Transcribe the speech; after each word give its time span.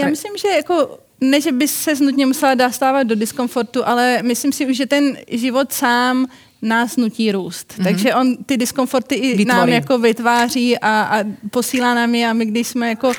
Já 0.00 0.08
myslím, 0.08 0.32
že 0.36 0.48
jako 0.48 0.98
ne, 1.20 1.40
že 1.40 1.52
by 1.52 1.68
se 1.68 1.94
nutně 1.94 2.26
musela 2.26 2.54
dostávat 2.54 3.02
do 3.02 3.14
diskomfortu, 3.14 3.88
ale 3.88 4.22
myslím 4.22 4.52
si 4.52 4.66
už, 4.66 4.76
že 4.76 4.86
ten 4.86 5.16
život 5.30 5.72
sám 5.72 6.26
nás 6.62 6.96
nutí 6.96 7.32
růst. 7.32 7.72
Mm-hmm. 7.72 7.84
Takže 7.84 8.14
on 8.14 8.36
ty 8.36 8.56
diskomforty 8.56 9.14
i 9.14 9.36
Vytvorí. 9.36 9.58
nám 9.58 9.68
jako 9.68 9.98
vytváří 9.98 10.78
a, 10.78 11.02
a 11.02 11.24
posílá 11.50 11.94
nám 11.94 12.14
je 12.14 12.28
a 12.28 12.32
my, 12.32 12.46
když 12.46 12.68
jsme 12.68 12.88
jako 12.88 13.08
uh, 13.08 13.14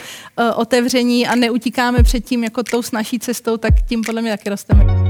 otevření 0.56 1.28
a 1.28 1.36
neutíkáme 1.36 2.04
před 2.04 2.26
tím 2.26 2.44
jako 2.44 2.64
tou 2.64 2.82
snažší 2.82 3.20
cestou, 3.20 3.58
tak 3.58 3.74
tím 3.90 4.02
podle 4.02 4.22
mě 4.22 4.32
taky 4.32 4.50
rosteme. 4.50 5.09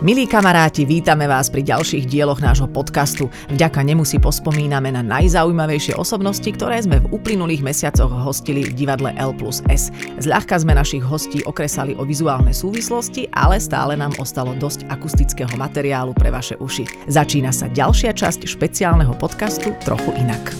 Milí 0.00 0.24
kamaráti, 0.24 0.88
vítame 0.88 1.28
vás 1.28 1.52
pri 1.52 1.60
ďalších 1.60 2.08
dieloch 2.08 2.40
nášho 2.40 2.64
podcastu. 2.64 3.28
Vďaka 3.52 3.84
nemu 3.84 4.00
si 4.08 4.16
pospomíname 4.16 4.88
na 4.88 5.04
najzaujímavejšie 5.04 5.92
osobnosti, 5.92 6.48
ktoré 6.48 6.80
sme 6.80 7.04
v 7.04 7.20
uplynulých 7.20 7.60
mesiacoch 7.60 8.08
hostili 8.08 8.64
v 8.64 8.72
divadle 8.72 9.12
L 9.20 9.36
plus 9.36 9.60
S. 9.68 9.92
Zľahka 10.16 10.56
sme 10.56 10.72
našich 10.72 11.04
hostí 11.04 11.44
okresali 11.44 12.00
o 12.00 12.08
vizuálne 12.08 12.48
súvislosti, 12.48 13.28
ale 13.36 13.60
stále 13.60 13.92
nám 13.92 14.16
ostalo 14.16 14.56
dosť 14.56 14.88
akustického 14.88 15.52
materiálu 15.60 16.16
pre 16.16 16.32
vaše 16.32 16.56
uši. 16.56 16.88
Začína 17.04 17.52
sa 17.52 17.68
ďalšia 17.68 18.16
časť 18.16 18.48
špeciálneho 18.48 19.12
podcastu 19.20 19.76
Trochu 19.84 20.16
inak. 20.16 20.56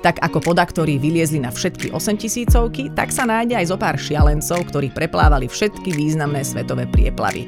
Tak 0.00 0.24
ako 0.24 0.40
podaktori 0.40 0.96
vyliezli 0.96 1.44
na 1.44 1.52
všetky 1.52 1.92
8 1.92 2.16
tisícovky, 2.16 2.88
tak 2.96 3.12
sa 3.12 3.28
nájde 3.28 3.60
aj 3.60 3.68
zo 3.68 3.76
pár 3.76 4.00
šialencov, 4.00 4.64
ktorí 4.72 4.96
preplávali 4.96 5.44
všetky 5.44 5.92
významné 5.92 6.40
svetové 6.40 6.88
prieplavy. 6.88 7.44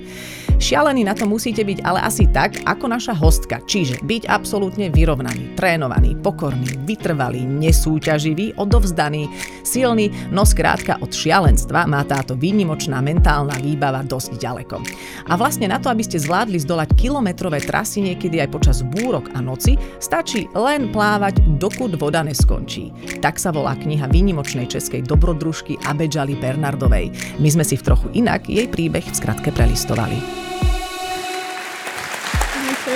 Šialený 0.60 1.08
na 1.08 1.16
to 1.16 1.24
musíte 1.24 1.64
byť 1.64 1.80
ale 1.88 2.04
asi 2.04 2.28
tak, 2.28 2.60
ako 2.68 2.92
naša 2.92 3.16
hostka, 3.16 3.64
čiže 3.64 4.04
byť 4.04 4.28
absolútne 4.28 4.92
vyrovnaný, 4.92 5.56
trénovaný, 5.56 6.20
pokorný, 6.20 6.84
vytrvalý, 6.84 7.48
nesúťaživý, 7.48 8.60
odovzdaný, 8.60 9.24
silný, 9.64 10.12
no 10.28 10.44
skrátka 10.44 11.00
od 11.00 11.16
šialenstva 11.16 11.88
má 11.88 12.04
táto 12.04 12.36
výnimočná 12.36 13.00
mentálna 13.00 13.56
výbava 13.56 14.04
dosť 14.04 14.36
ďaleko. 14.36 14.84
A 15.26 15.40
vlastne 15.40 15.64
na 15.64 15.80
to, 15.80 15.88
aby 15.88 16.04
ste 16.04 16.20
zvládli 16.20 16.60
zdolať 16.60 16.92
kilometrové 16.92 17.64
trasy 17.64 18.04
niekedy 18.12 18.44
aj 18.44 18.52
počas 18.52 18.84
búrok 18.84 19.32
a 19.32 19.40
noci, 19.40 19.80
stačí 19.96 20.44
len 20.52 20.92
plávať, 20.92 21.40
dokud 21.56 21.96
voda 21.96 22.20
neskončí. 22.20 22.92
Tak 23.24 23.40
sa 23.40 23.48
volá 23.48 23.72
kniha 23.80 24.12
výnimočnej 24.12 24.68
českej 24.68 25.08
dobrodružky 25.08 25.80
Abedžali 25.88 26.36
Bernardovej. 26.36 27.40
My 27.40 27.48
sme 27.48 27.64
si 27.64 27.80
v 27.80 27.86
trochu 27.88 28.12
inak 28.12 28.44
jej 28.44 28.68
príbeh 28.68 29.08
v 29.08 29.16
skratke 29.16 29.48
prelistovali. 29.56 30.49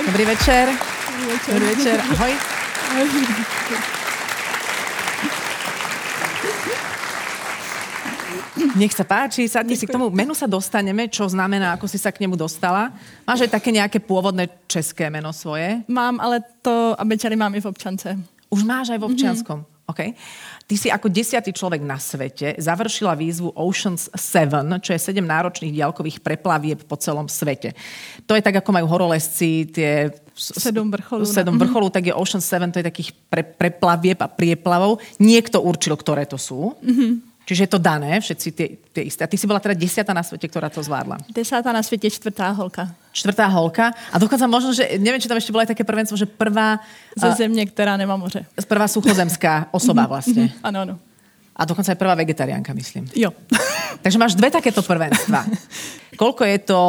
Dobrý 0.05 0.25
večer. 0.25 0.69
Dobrý 0.69 1.27
večer. 1.33 1.53
Dobrý 1.55 1.67
večer. 1.73 1.97
Ahoj. 2.13 2.33
Nech 8.75 8.93
sa 8.93 9.07
páči, 9.07 9.49
sadni 9.49 9.79
si 9.79 9.89
k 9.89 9.95
tomu. 9.95 10.13
Menu 10.13 10.37
sa 10.37 10.45
dostaneme, 10.45 11.09
čo 11.09 11.25
znamená, 11.25 11.73
ako 11.79 11.89
si 11.89 11.97
sa 11.97 12.13
k 12.13 12.21
nemu 12.21 12.37
dostala. 12.37 12.93
Máš 13.25 13.49
aj 13.49 13.57
také 13.57 13.73
nejaké 13.73 13.97
pôvodné 14.03 14.51
české 14.69 15.09
meno 15.09 15.33
svoje? 15.33 15.81
Mám, 15.89 16.21
ale 16.21 16.45
to 16.61 16.93
abečary 17.01 17.39
mám 17.39 17.55
i 17.57 17.65
v 17.65 17.71
občance. 17.71 18.13
Už 18.53 18.61
máš 18.61 18.93
aj 18.93 19.01
v 19.01 19.09
občianskom? 19.09 19.59
Mm-hmm. 19.65 19.74
Okay. 19.85 20.17
Ty 20.65 20.75
si 20.81 20.89
ako 20.89 21.13
desiatý 21.13 21.53
človek 21.53 21.85
na 21.85 22.01
svete 22.01 22.57
završila 22.57 23.13
výzvu 23.13 23.53
Oceans 23.53 24.09
7, 24.17 24.81
čo 24.81 24.97
je 24.97 25.01
7 25.13 25.21
náročných 25.21 25.77
diaľkových 25.77 26.25
preplavieb 26.25 26.81
po 26.89 26.97
celom 26.97 27.29
svete. 27.29 27.77
To 28.25 28.33
je 28.33 28.41
tak, 28.41 28.65
ako 28.65 28.71
majú 28.73 28.89
horolesci 28.89 29.69
tie 29.69 30.09
sedm 30.35 30.89
vrcholů. 30.89 31.29
Sedm 31.29 31.61
no. 31.61 31.61
vrcholů, 31.61 31.91
tak 31.91 32.07
je 32.07 32.15
Ocean 32.15 32.41
7, 32.41 32.73
to 32.73 32.79
je 32.81 32.89
takých 32.89 33.13
pre, 33.29 33.45
preplavieb 33.45 34.17
a 34.25 34.29
prieplavov. 34.29 35.05
Niekto 35.21 35.61
určil, 35.61 36.01
ktoré 36.01 36.25
to 36.25 36.41
sú. 36.41 36.73
Mm-hmm. 36.81 37.34
Čiže 37.45 37.69
je 37.69 37.71
to 37.77 37.81
dané, 37.81 38.17
všetci 38.25 38.49
tie, 38.57 38.67
tie 38.89 39.05
isté. 39.05 39.21
A 39.21 39.29
ty 39.29 39.37
si 39.37 39.45
bola 39.45 39.61
teda 39.61 39.77
desiatá 39.77 40.17
na 40.17 40.25
svete, 40.25 40.49
ktorá 40.49 40.73
to 40.73 40.81
zvládla. 40.81 41.21
Desátá 41.29 41.77
na 41.77 41.85
svete, 41.85 42.09
čtvrtá 42.09 42.49
holka. 42.57 42.89
Čtvrtá 43.13 43.45
holka. 43.53 43.93
A 44.09 44.17
dokonca 44.17 44.49
možno, 44.49 44.73
že, 44.73 44.97
neviem, 44.97 45.21
či 45.21 45.29
tam 45.29 45.37
ešte 45.37 45.53
bola 45.53 45.69
aj 45.69 45.77
také 45.77 45.85
prvenstvo, 45.85 46.17
že 46.17 46.25
prvá... 46.25 46.81
Ze 47.13 47.47
země, 47.47 47.69
ktorá 47.69 48.01
nemá 48.01 48.17
moře. 48.17 48.49
Prvá 48.65 48.89
suchozemská 48.89 49.69
osoba 49.77 50.09
vlastne. 50.09 50.57
Áno, 50.65 50.89
áno. 50.89 50.95
A 51.55 51.63
dokonca 51.63 51.95
aj 51.95 52.01
prvá 52.01 52.19
vegetariánka, 52.19 52.75
myslím. 52.75 53.07
Jo. 53.15 53.31
Takže 54.03 54.19
máš 54.19 54.35
dve 54.35 54.51
takéto 54.51 54.83
prvenstva. 54.83 55.47
Koľko 56.21 56.43
je 56.49 56.59
to, 56.67 56.81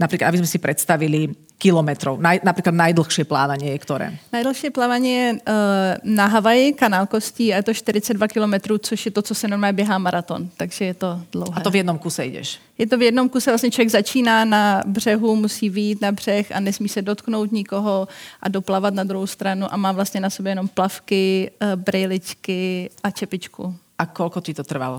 napríklad, 0.00 0.32
aby 0.32 0.40
sme 0.42 0.50
si 0.50 0.58
predstavili, 0.58 1.30
kilometrov? 1.58 2.22
Naj, 2.22 2.40
napríklad 2.46 2.70
najdlhšie 2.70 3.26
plávanie 3.26 3.74
je 3.74 3.78
ktoré? 3.82 4.06
Najdlhšie 4.30 4.70
plávanie 4.70 5.12
je 5.12 5.28
uh, 5.34 5.40
na 6.06 6.30
Havaji, 6.30 6.72
kanál 6.78 7.10
Kostí, 7.10 7.50
a 7.50 7.58
je 7.58 7.62
to 7.62 7.74
42 7.74 8.28
kilometrů, 8.28 8.78
což 8.78 9.06
je 9.06 9.12
to, 9.12 9.22
co 9.22 9.34
se 9.34 9.48
normálně 9.48 9.72
běhá 9.72 9.98
maraton, 9.98 10.48
takže 10.56 10.84
je 10.84 10.94
to 10.94 11.20
dlouhé. 11.32 11.52
A 11.54 11.60
to 11.60 11.70
v 11.70 11.76
jednom 11.76 11.98
kuse 11.98 12.24
jdeš? 12.24 12.58
Je 12.78 12.86
to 12.86 12.98
v 12.98 13.02
jednom 13.02 13.28
kuse, 13.28 13.50
vlastně 13.50 13.70
člověk 13.70 13.90
začíná 13.90 14.44
na 14.44 14.82
břehu, 14.86 15.36
musí 15.36 15.70
výjít 15.70 16.00
na 16.00 16.12
břeh 16.12 16.52
a 16.54 16.60
nesmí 16.60 16.88
se 16.88 17.02
dotknout 17.02 17.52
nikoho 17.52 18.08
a 18.42 18.48
doplavat 18.48 18.94
na 18.94 19.04
druhou 19.04 19.26
stranu 19.26 19.66
a 19.70 19.76
má 19.76 19.92
vlastně 19.92 20.20
na 20.20 20.30
sobě 20.30 20.50
jenom 20.50 20.68
plavky, 20.68 21.50
uh, 21.62 21.76
brejličky 21.76 22.90
a 23.02 23.10
čepičku. 23.10 23.74
A 23.98 24.06
kolko 24.06 24.40
ti 24.40 24.54
to 24.54 24.64
trvalo? 24.64 24.98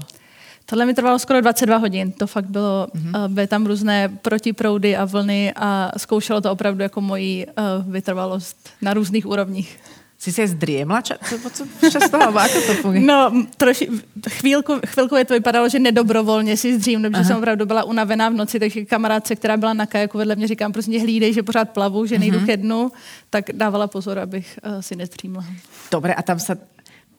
Tohle 0.69 0.85
mi 0.85 0.94
trvalo 0.94 1.19
skoro 1.19 1.41
22 1.41 1.78
hodin. 1.78 2.12
To 2.12 2.28
fakt 2.28 2.46
bylo, 2.46 2.88
mm-hmm. 2.96 3.28
byly 3.28 3.47
tam 3.47 3.66
různé 3.66 4.09
protiproudy 4.22 4.97
a 4.97 5.06
vlny 5.06 5.53
a 5.56 5.91
zkoušelo 5.97 6.41
to 6.41 6.52
opravdu 6.52 6.84
jako 6.84 7.02
moji 7.02 7.47
uh, 7.47 7.94
vytrvalost 7.94 8.69
na 8.81 8.94
různých 8.94 9.25
úrovních. 9.25 9.80
Jsi 10.19 10.31
se 10.31 10.47
zdriemla? 10.47 11.02
Co, 11.02 11.16
co, 11.50 11.66
co 11.91 12.00
z 12.00 12.09
toho? 12.09 12.40
Ako 12.40 12.62
to 12.68 12.74
funguje? 12.74 13.02
No, 13.06 13.31
troši, 13.57 13.90
chvílku, 14.30 14.74
chvilku 14.85 15.16
je 15.16 15.25
to 15.25 15.34
vypadalo, 15.34 15.69
že 15.69 15.80
nedobrovolně 15.80 16.57
si 16.57 16.75
zdřím, 16.75 17.01
protože 17.01 17.24
jsem 17.24 17.38
opravdu 17.38 17.66
byla 17.66 17.84
unavená 17.84 18.30
v 18.30 18.34
noci, 18.34 18.59
takže 18.59 18.86
kamarádce, 18.86 19.36
která 19.36 19.57
byla 19.57 19.74
na 19.74 19.86
kajaku 19.86 20.18
vedle 20.18 20.36
mě, 20.36 20.47
říkám, 20.47 20.72
prostě 20.72 21.00
hlídej, 21.00 21.34
že 21.34 21.44
pořád 21.44 21.69
plavu, 21.69 22.06
že 22.06 22.19
nejdu 22.19 22.40
uh-huh. 22.40 22.46
ke 22.46 22.57
dnu, 22.57 22.91
tak 23.30 23.46
dávala 23.53 23.88
pozor, 23.88 24.19
abych 24.19 24.59
uh, 24.66 24.81
si 24.81 24.96
nezdřímla. 24.96 25.46
Dobre, 25.91 26.13
a 26.13 26.22
tam 26.22 26.40
se 26.40 26.57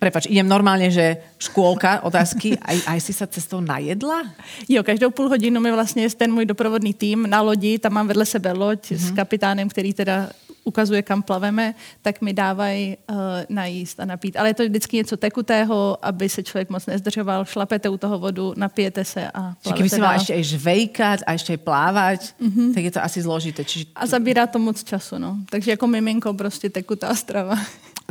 Prepač, 0.00 0.32
idem 0.32 0.48
normálne, 0.48 0.88
že 0.88 1.20
škôlka, 1.36 2.00
otázky, 2.08 2.56
aj, 2.56 2.88
aj 2.88 2.98
si 3.04 3.12
sa 3.12 3.28
cestou 3.28 3.60
najedla? 3.60 4.32
Jo, 4.64 4.80
každou 4.80 5.12
půl 5.12 5.28
hodinu 5.28 5.60
mi 5.60 5.68
vlastně 5.68 6.02
je 6.02 6.10
ten 6.10 6.32
můj 6.32 6.46
doprovodný 6.46 6.94
tým 6.94 7.28
na 7.28 7.40
lodi, 7.44 7.78
tam 7.78 7.92
mám 7.92 8.08
vedle 8.08 8.24
sebe 8.24 8.52
loď 8.52 8.80
mm-hmm. 8.80 8.96
s 8.96 9.06
mhm. 9.06 9.16
kapitánem, 9.16 9.68
který 9.68 9.92
teda 9.92 10.32
ukazuje, 10.64 11.02
kam 11.02 11.22
plaveme, 11.22 11.74
tak 12.02 12.20
mi 12.20 12.32
dávají 12.32 12.96
uh, 12.96 13.16
najíst 13.48 14.00
a 14.00 14.04
napít. 14.04 14.36
Ale 14.36 14.48
je 14.48 14.54
to 14.54 14.62
vždycky 14.62 14.96
něco 14.96 15.16
tekutého, 15.16 15.98
aby 16.02 16.28
se 16.28 16.42
člověk 16.42 16.70
moc 16.70 16.86
nezdržoval. 16.86 17.44
Šlapete 17.44 17.88
u 17.88 17.96
toho 17.96 18.18
vodu, 18.18 18.54
napijete 18.56 19.04
se 19.04 19.28
a 19.28 19.40
plavete 19.62 19.72
Kdyby 19.72 19.88
si 19.88 20.00
mala 20.00 20.14
ještě 20.14 20.34
aj 20.34 20.44
žvejkat 20.44 21.20
a 21.26 21.32
ještě 21.32 21.52
aj 21.52 21.56
plávať, 21.56 22.20
mm-hmm. 22.40 22.74
tak 22.74 22.82
je 22.84 22.90
to 22.90 23.00
asi 23.02 23.22
zložité. 23.22 23.64
Čiže... 23.64 23.84
A 23.96 24.06
zabírá 24.06 24.46
to 24.46 24.58
moc 24.58 24.84
času, 24.84 25.18
no. 25.18 25.36
Takže 25.50 25.70
jako 25.70 25.86
miminko 25.86 26.34
prostě 26.34 26.70
tekutá 26.70 27.14
strava. 27.14 27.58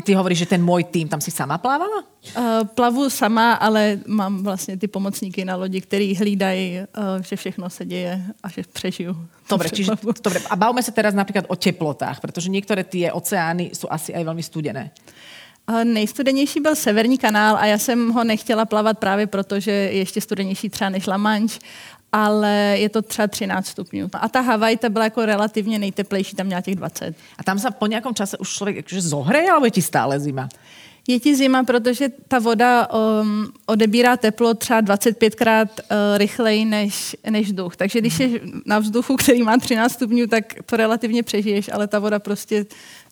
Ty 0.04 0.14
hovoríš, 0.14 0.46
že 0.46 0.52
ten 0.56 0.62
môj 0.64 0.88
tým, 0.88 1.08
tam 1.08 1.22
si 1.22 1.32
sama 1.32 1.58
plávala? 1.58 2.04
Uh, 2.36 2.64
plavu 2.76 3.10
sama, 3.10 3.54
ale 3.54 4.00
mám 4.08 4.44
vlastně 4.44 4.78
ty 4.78 4.88
pomocníky 4.88 5.46
na 5.46 5.56
lodi, 5.56 5.82
který 5.82 6.16
hlídají, 6.16 6.80
uh, 6.80 7.22
že 7.22 7.36
všechno 7.36 7.70
se 7.70 7.86
děje 7.86 8.22
a 8.44 8.50
že 8.50 8.62
přežiju. 8.74 9.28
Dobre, 9.50 9.70
čiže, 9.70 9.92
dobre, 10.24 10.40
a 10.50 10.56
bavme 10.56 10.84
sa 10.84 10.92
teraz 10.92 11.18
napríklad 11.18 11.50
o 11.50 11.56
teplotách, 11.58 12.22
pretože 12.22 12.54
niektoré 12.54 12.86
tie 12.86 13.10
oceány 13.10 13.74
sú 13.74 13.90
asi 13.90 14.14
aj 14.14 14.24
veľmi 14.24 14.44
studené. 14.46 14.94
Uh, 15.70 15.84
nejstudenější 15.84 16.60
byl 16.60 16.76
Severní 16.76 17.18
kanál 17.18 17.58
a 17.58 17.66
já 17.66 17.78
jsem 17.78 18.10
ho 18.10 18.24
nechtěla 18.24 18.66
plavat 18.66 19.00
právě 19.00 19.28
proto, 19.28 19.60
že 19.60 19.72
je 19.72 19.98
ještě 19.98 20.22
studenější 20.22 20.70
třeba 20.70 20.90
než 20.90 21.08
La 21.08 21.18
Manche 21.18 21.60
ale 22.12 22.76
je 22.80 22.90
to 22.90 23.02
třeba 23.02 23.28
13 23.28 23.68
stupňů. 23.68 24.10
A 24.14 24.30
ta 24.30 24.42
Havaj, 24.42 24.78
ta 24.78 24.90
byla 24.90 25.04
jako 25.06 25.26
relativně 25.26 25.80
nejteplejší, 25.80 26.36
tam 26.36 26.46
měla 26.46 26.62
těch 26.62 26.76
20. 26.76 27.16
A 27.38 27.44
tam 27.44 27.60
se 27.60 27.72
po 27.72 27.88
nějakom 27.88 28.14
čase 28.14 28.38
už 28.38 28.50
člověk 28.50 28.76
jakože 28.76 29.02
zohreje, 29.02 29.52
alebo 29.52 29.66
je 29.66 29.72
ti 29.72 29.82
stále 29.82 30.20
zima? 30.20 30.50
Je 31.08 31.20
ti 31.20 31.36
zima, 31.36 31.64
protože 31.64 32.10
ta 32.28 32.40
voda 32.40 32.88
um, 32.94 33.50
odebírá 33.66 34.18
teplo 34.18 34.54
třeba 34.54 34.82
25krát 34.82 35.66
uh, 35.66 36.18
rychleji 36.18 36.66
než, 36.66 37.16
než 37.30 37.48
vzduch. 37.48 37.76
Takže 37.76 38.00
když 38.02 38.20
je 38.20 38.30
na 38.66 38.80
vzduchu, 38.80 39.16
který 39.16 39.44
má 39.44 39.58
13 39.58 39.92
stupňů, 39.92 40.28
tak 40.28 40.54
to 40.66 40.78
relativně 40.78 41.24
přežiješ, 41.24 41.70
ale 41.74 41.88
ta 41.88 42.00
voda 42.00 42.20
prostě 42.20 42.66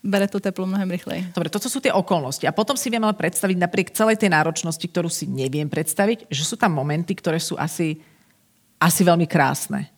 bere 0.04 0.27
to 0.27 0.39
teplo 0.39 0.66
mnohem 0.66 0.92
rychleji. 0.92 1.25
Dobre, 1.36 1.50
toto 1.50 1.69
sú 1.74 1.81
tie 1.81 1.89
okolnosti. 1.89 2.45
A 2.45 2.54
potom 2.54 2.77
si 2.77 2.94
viem 2.94 3.01
ale 3.01 3.18
predstaviť 3.18 3.57
napriek 3.57 3.92
celej 3.92 4.21
tej 4.21 4.30
náročnosti, 4.30 4.86
ktorú 4.86 5.10
si 5.10 5.25
neviem 5.25 5.66
predstaviť, 5.66 6.30
že 6.30 6.44
sú 6.45 6.54
tam 6.54 6.77
momenty, 6.77 7.18
ktoré 7.18 7.42
sú 7.42 7.57
asi 7.57 7.98
asi 8.77 9.01
veľmi 9.03 9.25
krásne. 9.25 9.89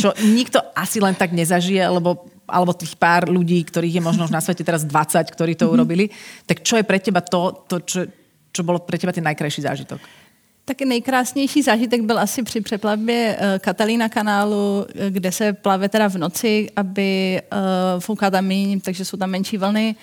Čo 0.00 0.16
nikto 0.24 0.60
asi 0.72 1.00
len 1.00 1.12
tak 1.12 1.32
nezažije, 1.32 1.84
lebo, 1.88 2.28
alebo 2.48 2.72
tých 2.72 2.96
pár 2.96 3.28
ľudí, 3.28 3.60
ktorých 3.64 4.00
je 4.00 4.02
možno 4.04 4.24
na 4.28 4.40
svete 4.40 4.64
teraz 4.64 4.84
20, 4.84 5.28
ktorí 5.32 5.52
to 5.56 5.68
mhm. 5.68 5.72
urobili. 5.72 6.04
Tak 6.48 6.64
čo 6.64 6.80
je 6.80 6.84
pre 6.84 7.00
teba 7.00 7.20
to, 7.20 7.64
to 7.68 7.76
čo, 7.84 8.00
čo 8.52 8.60
bolo 8.64 8.80
pre 8.84 8.96
teba 8.96 9.12
ten 9.12 9.24
najkrajší 9.24 9.64
zážitok? 9.64 10.00
Tak 10.64 10.80
nejkrásnější 10.80 11.62
zážitek 11.62 12.00
byl 12.00 12.18
asi 12.18 12.42
při 12.42 12.60
přeplavbě 12.60 13.36
uh, 13.36 13.58
Katalína 13.58 14.08
kanálu, 14.08 14.86
eh, 14.94 15.10
kde 15.10 15.32
se 15.32 15.52
plave 15.52 15.88
teda 15.88 16.08
v 16.08 16.18
noci, 16.18 16.70
aby 16.76 17.42
uh, 17.42 18.00
fouká 18.00 18.30
tam 18.30 18.44
míň, 18.46 18.80
takže 18.80 19.04
jsou 19.04 19.16
tam 19.16 19.30
menší 19.30 19.58
vlny 19.58 19.94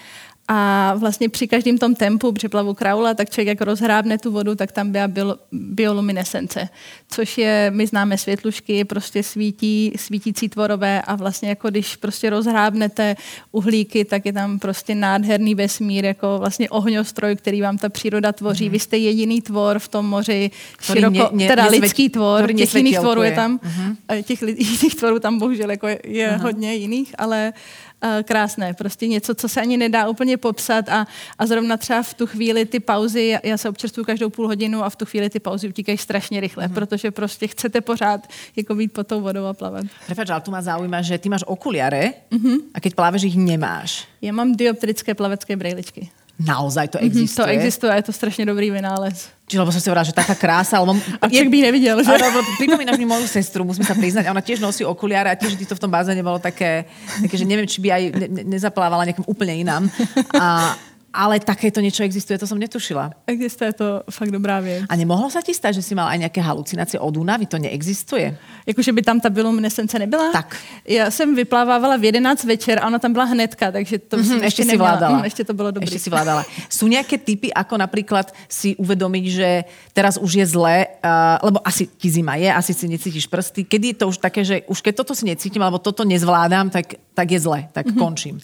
A 0.52 0.94
vlastně 0.96 1.30
při 1.30 1.48
každém 1.48 1.78
tom 1.78 1.96
tempu, 1.96 2.32
při 2.32 2.50
plavu 2.50 2.74
kraula, 2.74 3.14
tak 3.14 3.30
člověk 3.30 3.48
jak 3.48 3.62
rozhrábne 3.62 4.18
tu 4.18 4.32
vodu, 4.32 4.56
tak 4.56 4.72
tam 4.72 4.92
byla 4.92 5.08
bio, 5.08 5.36
bioluminescence, 5.52 6.70
což 7.10 7.38
je, 7.38 7.72
my 7.76 7.88
známe 7.88 8.18
světlušky, 8.18 8.86
prostě 8.86 9.24
svítí, 9.24 9.94
svítící 9.96 10.50
tvorové 10.50 11.02
a 11.02 11.16
vlastně 11.16 11.50
jako 11.50 11.70
když 11.70 11.96
prostě 11.96 12.30
rozhrábnete 12.30 13.16
uhlíky, 13.52 14.06
tak 14.06 14.26
je 14.26 14.34
tam 14.34 14.60
prostě 14.60 14.96
nádherný 14.96 15.56
vesmír, 15.56 16.06
jako 16.06 16.38
vlastně 16.40 16.70
ohňostroj, 16.70 17.36
který 17.36 17.62
vám 17.62 17.78
ta 17.78 17.90
příroda 17.90 18.32
tvoří. 18.32 18.66
Mm. 18.66 18.72
Vy 18.72 18.80
jste 18.80 18.98
jediný 18.98 19.42
tvor 19.42 19.80
v 19.80 19.88
tom 19.88 20.06
moři, 20.06 20.52
který 20.78 21.00
široko, 21.00 21.30
ne, 21.32 21.44
ne, 21.44 21.48
teda 21.48 21.64
nesvět, 21.64 21.82
lidský 21.82 22.10
tvor, 22.10 22.54
těch 22.54 22.76
jiných 22.76 23.00
tvorů 23.00 23.22
je 23.24 23.32
tam, 23.32 23.60
mm. 23.64 24.24
těch 24.24 24.42
jiných 24.58 24.96
tvorů 24.96 25.20
tam 25.20 25.40
bohužel 25.40 25.72
jako 25.72 25.88
je, 25.88 26.00
je 26.04 26.30
uh-huh. 26.30 26.42
hodně 26.42 26.76
jiných, 26.76 27.16
ale 27.18 27.54
uh, 27.56 27.89
krásné. 28.24 28.74
Prostě 28.74 29.08
něco, 29.08 29.36
co 29.36 29.50
se 29.50 29.62
ani 29.62 29.78
nedá 29.78 30.10
úplně 30.10 30.38
popsat 30.38 30.90
a, 30.90 31.08
a 31.38 31.46
zrovna 31.46 31.78
třeba 31.78 32.04
v 32.04 32.14
tu 32.14 32.28
chvíli 32.28 32.66
ty 32.66 32.80
pauzy, 32.80 33.38
já 33.44 33.58
se 33.58 33.70
občerstvuju 33.70 34.06
každou 34.06 34.30
půl 34.30 34.48
hodinu 34.48 34.84
a 34.84 34.90
v 34.90 34.96
tu 34.96 35.06
chvíli 35.06 35.30
ty 35.30 35.40
pauzy 35.40 35.70
utíkají 35.70 35.98
strašně 35.98 36.40
rychle, 36.40 36.68
uh-huh. 36.68 36.74
protože 36.74 37.12
prostě 37.12 37.48
chcete 37.48 37.82
pořád 37.82 38.28
jako 38.56 38.76
být 38.76 38.94
pod 38.94 39.08
tou 39.08 39.22
vodou 39.22 39.46
a 39.46 39.54
plavat. 39.54 39.86
Prepač, 40.06 40.30
ale 40.30 40.42
tu 40.42 40.52
má 40.52 40.62
zaujíma, 40.62 41.02
že 41.02 41.18
ty 41.18 41.30
máš 41.30 41.44
okuliare 41.48 42.14
uh-huh. 42.32 42.62
a 42.74 42.80
keď 42.80 42.96
plaveš 42.96 43.24
ich 43.24 43.38
nemáš. 43.38 44.08
Já 44.22 44.34
mám 44.34 44.56
dioptrické 44.56 45.14
plavecké 45.14 45.56
brejličky. 45.56 46.10
Naozaj 46.40 46.88
to 46.88 46.98
existuje? 47.04 47.44
Mm-hmm, 47.44 47.52
to 47.52 47.60
existuje, 47.60 47.96
je 47.96 48.04
to 48.04 48.14
strašně 48.14 48.46
dobrý 48.46 48.72
vynález. 48.72 49.28
Čiže, 49.50 49.60
lebo 49.60 49.72
som 49.74 49.82
si 49.82 49.90
hovorila, 49.90 50.06
že 50.06 50.14
taká 50.14 50.38
krása, 50.38 50.78
alebo... 50.78 50.94
A 50.94 51.26
je, 51.26 51.42
by 51.42 51.60
nevidel, 51.62 51.98
že? 52.06 52.14
Ale, 52.14 52.46
pripomínaš 52.62 53.02
mi 53.02 53.10
moju 53.10 53.26
sestru, 53.26 53.66
musím 53.66 53.82
sa 53.82 53.98
priznať, 53.98 54.30
ona 54.30 54.46
tiež 54.46 54.62
nosí 54.62 54.86
okuliare 54.86 55.34
a 55.34 55.36
tiež 55.36 55.58
to 55.66 55.74
v 55.74 55.82
tom 55.82 55.90
bazéne 55.90 56.22
bolo 56.22 56.38
také, 56.38 56.86
také 57.26 57.34
že 57.34 57.50
neviem, 57.50 57.66
či 57.66 57.82
by 57.82 57.90
aj 57.90 58.04
ne, 58.14 58.28
ne, 58.30 58.44
nezaplávala 58.46 59.10
nejakým 59.10 59.26
úplne 59.26 59.58
inám. 59.58 59.90
A, 60.38 60.78
ale 61.14 61.42
takéto 61.42 61.82
niečo 61.82 62.06
existuje, 62.06 62.38
to 62.38 62.46
som 62.46 62.58
netušila. 62.62 63.26
Existuje 63.26 63.74
to 63.74 64.06
fakt 64.10 64.32
dobrá 64.32 64.60
věc. 64.60 64.86
A 64.90 64.94
nemohlo 64.96 65.30
sa 65.30 65.42
ti 65.42 65.54
stať, 65.54 65.82
že 65.82 65.84
si 65.86 65.94
mal 65.98 66.08
aj 66.14 66.30
nejaké 66.30 66.42
halucinácie 66.42 67.02
od 67.02 67.18
únavy? 67.18 67.50
To 67.50 67.58
neexistuje? 67.58 68.38
Jakože 68.66 68.92
by 68.94 69.02
tam 69.02 69.18
ta 69.18 69.30
bioluminescence 69.30 70.00
nebyla? 70.00 70.32
Tak. 70.32 70.58
Já 70.86 71.12
jsem 71.12 71.36
vyplávávala 71.36 71.98
v 71.98 72.04
11 72.04 72.44
večer 72.44 72.80
a 72.80 72.88
ona 72.88 73.00
tam 73.00 73.14
byla 73.14 73.26
hnedka, 73.26 73.72
takže 73.72 74.00
to 74.00 74.18
mm-hmm, 74.18 74.44
ještě 74.44 74.64
si 74.66 74.78
vládala. 74.78 75.18
Mm, 75.18 75.24
ještě 75.24 75.44
to 75.44 75.54
bylo 75.54 75.72
dobré. 75.72 75.86
Ešte 75.86 76.00
si 76.00 76.10
vládala. 76.10 76.46
Sú 76.70 76.86
nejaké 76.88 77.18
typy, 77.18 77.50
ako 77.50 77.78
napríklad 77.78 78.30
si 78.46 78.78
uvedomiť, 78.78 79.26
že 79.30 79.50
teraz 79.94 80.18
už 80.22 80.32
je 80.42 80.46
zle, 80.46 80.86
uh, 80.86 81.42
lebo 81.42 81.60
asi 81.66 81.90
ti 81.90 82.10
zima 82.10 82.36
je, 82.38 82.54
asi 82.54 82.74
si 82.74 82.86
necítiš 82.88 83.26
prsty. 83.28 83.66
Kedy 83.66 83.88
je 83.88 83.98
to 84.00 84.06
už 84.08 84.18
také, 84.22 84.46
že 84.46 84.62
už 84.70 84.82
keď 84.82 84.94
toto 85.02 85.14
si 85.18 85.26
necítim, 85.26 85.62
alebo 85.62 85.82
toto 85.82 86.06
nezvládám, 86.06 86.70
tak, 86.70 86.96
tak 87.20 87.32
je 87.32 87.40
zle, 87.40 87.68
tak 87.72 87.86
mm-hmm. 87.86 87.98
končím. 87.98 88.40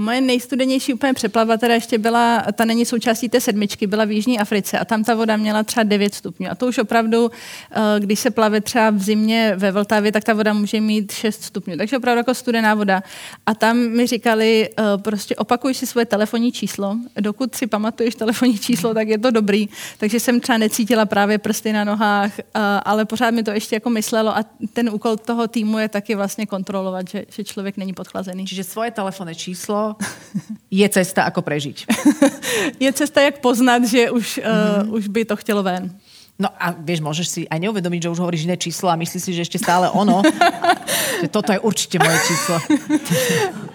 Moje 0.00 0.20
nejstudenější 0.20 0.94
úplně 0.94 1.14
přeplava 1.14 1.56
teda 1.56 1.74
ještě 1.74 1.98
byla, 1.98 2.44
ta 2.52 2.64
není 2.64 2.84
součástí 2.84 3.28
té 3.28 3.40
sedmičky, 3.40 3.86
byla 3.86 4.04
v 4.04 4.10
Jižní 4.10 4.38
Africe 4.38 4.78
a 4.78 4.84
tam 4.84 5.04
ta 5.04 5.14
voda 5.14 5.36
měla 5.36 5.62
třeba 5.62 5.84
9 5.84 6.14
stupňů. 6.14 6.50
A 6.50 6.54
to 6.54 6.66
už 6.66 6.78
opravdu, 6.78 7.30
eh, 7.70 8.00
když 8.00 8.20
se 8.20 8.30
plave 8.30 8.60
třeba 8.60 8.90
v 8.90 8.98
zimě 8.98 9.54
ve 9.56 9.72
Vltavě, 9.72 10.12
tak 10.12 10.24
ta 10.24 10.34
voda 10.34 10.52
může 10.52 10.80
mít 10.80 11.12
6 11.12 11.42
stupňů. 11.42 11.76
Takže 11.76 11.96
opravdu 11.96 12.18
jako 12.18 12.34
studená 12.34 12.74
voda. 12.74 13.02
A 13.46 13.54
tam 13.54 13.76
mi 13.76 14.06
říkali, 14.06 14.68
eh, 14.68 14.82
prostě 14.98 15.36
opakuj 15.36 15.74
si 15.74 15.86
svoje 15.86 16.06
telefonní 16.06 16.52
číslo. 16.52 16.96
Dokud 17.20 17.54
si 17.54 17.66
pamatuješ 17.66 18.14
telefonní 18.14 18.58
číslo, 18.58 18.94
tak 18.94 19.08
je 19.08 19.18
to 19.18 19.30
dobrý. 19.30 19.68
Takže 19.98 20.20
jsem 20.20 20.40
třeba 20.40 20.58
necítila 20.58 21.06
právě 21.06 21.38
prsty 21.38 21.72
na 21.72 21.84
nohách, 21.84 22.38
eh, 22.38 22.44
ale 22.84 23.04
pořád 23.04 23.30
mi 23.30 23.42
to 23.42 23.50
ještě 23.50 23.76
jako 23.76 23.90
myslelo 23.90 24.36
a 24.36 24.44
ten 24.72 24.90
úkol 24.90 25.16
toho 25.16 25.48
týmu 25.48 25.78
je 25.78 25.88
taky 25.88 26.14
vlastně 26.14 26.46
kontrolovat, 26.46 27.08
že, 27.08 27.24
že 27.28 27.44
člověk 27.44 27.76
není 27.76 27.92
podchlazený. 28.18 28.50
Čiže 28.50 28.66
svoje 28.66 28.90
telefonné 28.90 29.30
číslo, 29.38 29.94
je 30.66 30.86
cesta, 30.90 31.22
ako 31.30 31.46
prežiť. 31.46 31.86
je 32.84 32.90
cesta, 32.90 33.22
jak 33.22 33.38
poznat, 33.38 33.86
že 33.86 34.10
už, 34.10 34.42
mm-hmm. 34.42 34.90
uh, 34.90 34.96
už 34.98 35.06
by 35.06 35.22
to 35.22 35.38
chtělo 35.38 35.62
ven. 35.62 35.94
No 36.38 36.50
a 36.54 36.70
vieš, 36.70 37.02
môžeš 37.02 37.26
si 37.26 37.42
aj 37.50 37.58
neuvedomiť, 37.58 38.06
že 38.06 38.12
už 38.14 38.22
hovoríš 38.22 38.46
iné 38.46 38.54
číslo 38.54 38.86
a 38.86 38.94
myslíš 38.94 39.22
si, 39.22 39.34
že 39.34 39.42
ešte 39.42 39.58
stále 39.58 39.90
ono. 39.90 40.22
že 41.22 41.30
toto 41.30 41.50
je 41.50 41.58
určite 41.62 41.98
moje 41.98 42.18
číslo. 42.26 42.58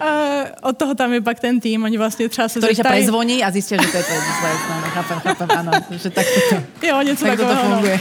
uh, 0.04 0.68
od 0.68 0.75
toho 0.75 0.92
tam 0.96 1.12
je 1.16 1.24
pak 1.24 1.39
ten 1.39 1.60
tým, 1.63 1.84
oni 1.84 1.96
vlastne 1.96 2.28
třeba 2.28 2.48
se 2.51 2.60
Ktorý 2.60 2.75
ťa 2.75 2.84
prezvoní 2.84 3.44
a 3.44 3.51
zistia, 3.51 3.80
že 3.80 3.88
to 3.88 3.96
je 4.00 4.04
tvoje 4.04 4.22
číslo. 4.28 4.48
No, 4.75 4.88
chápem, 4.92 5.18
chápem, 5.24 5.50
áno. 5.56 5.72
Že 5.92 6.10
tak 6.12 6.25
to, 6.28 6.56
jo, 6.88 6.96
něco 7.00 7.24
tak 7.25 7.39
to 7.39 7.48
no. 7.48 7.63
funguje. 7.63 7.98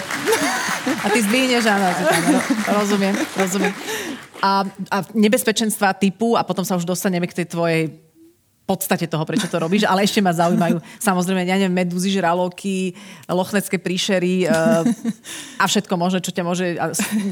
A 0.82 1.06
ty 1.06 1.18
zdvihneš, 1.22 1.64
áno. 1.70 1.86
Rozumiem, 2.66 3.14
rozumiem. 3.38 3.74
A, 4.42 4.66
a 4.90 4.98
nebezpečenstva 5.14 5.94
typu, 5.94 6.34
a 6.34 6.42
potom 6.42 6.66
sa 6.66 6.74
už 6.74 6.82
dostaneme 6.82 7.30
k 7.30 7.42
tej 7.42 7.46
tvojej 7.46 7.94
podstate 8.62 9.10
toho, 9.10 9.26
prečo 9.26 9.50
to 9.50 9.58
robíš, 9.58 9.84
ale 9.84 10.06
ešte 10.06 10.22
ma 10.22 10.32
zaujímajú 10.32 10.78
samozrejme, 11.08 11.44
ja 11.44 11.58
neviem, 11.58 11.74
medúzy, 11.74 12.14
žraloky, 12.14 12.94
lochnecké 13.26 13.76
príšery 13.76 14.46
uh, 14.46 14.86
a 15.60 15.64
všetko 15.66 15.92
možné, 15.98 16.22
čo 16.22 16.32
ťa 16.32 16.42
môže... 16.46 16.78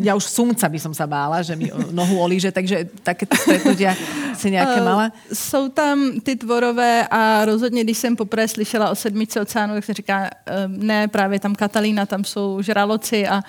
Ja 0.02 0.18
už 0.18 0.26
sumca 0.26 0.66
by 0.66 0.78
som 0.82 0.92
sa 0.92 1.06
bála, 1.06 1.40
že 1.40 1.54
mi 1.54 1.70
nohu 1.70 2.18
olíže, 2.20 2.50
takže 2.50 2.90
takéto 3.06 3.38
stretnutia 3.38 3.94
si 4.34 4.50
nejaké 4.50 4.82
mala? 4.82 5.14
Uh, 5.14 5.34
jsou 5.34 5.68
tam 5.70 6.20
ty 6.20 6.36
tvorové 6.36 7.06
a 7.06 7.44
rozhodně, 7.44 7.84
když 7.84 7.98
jsem 7.98 8.16
poprvé 8.16 8.48
slyšela 8.48 8.90
o 8.90 8.94
sedmice 8.94 9.40
oceánu, 9.40 9.74
tak 9.74 9.84
se 9.84 9.94
říká, 9.94 10.30
uh, 10.50 10.66
ne, 10.66 11.08
právě 11.08 11.40
tam 11.40 11.54
Katalína, 11.54 12.06
tam 12.06 12.24
jsou 12.24 12.62
žraloci 12.62 13.28
a 13.28 13.42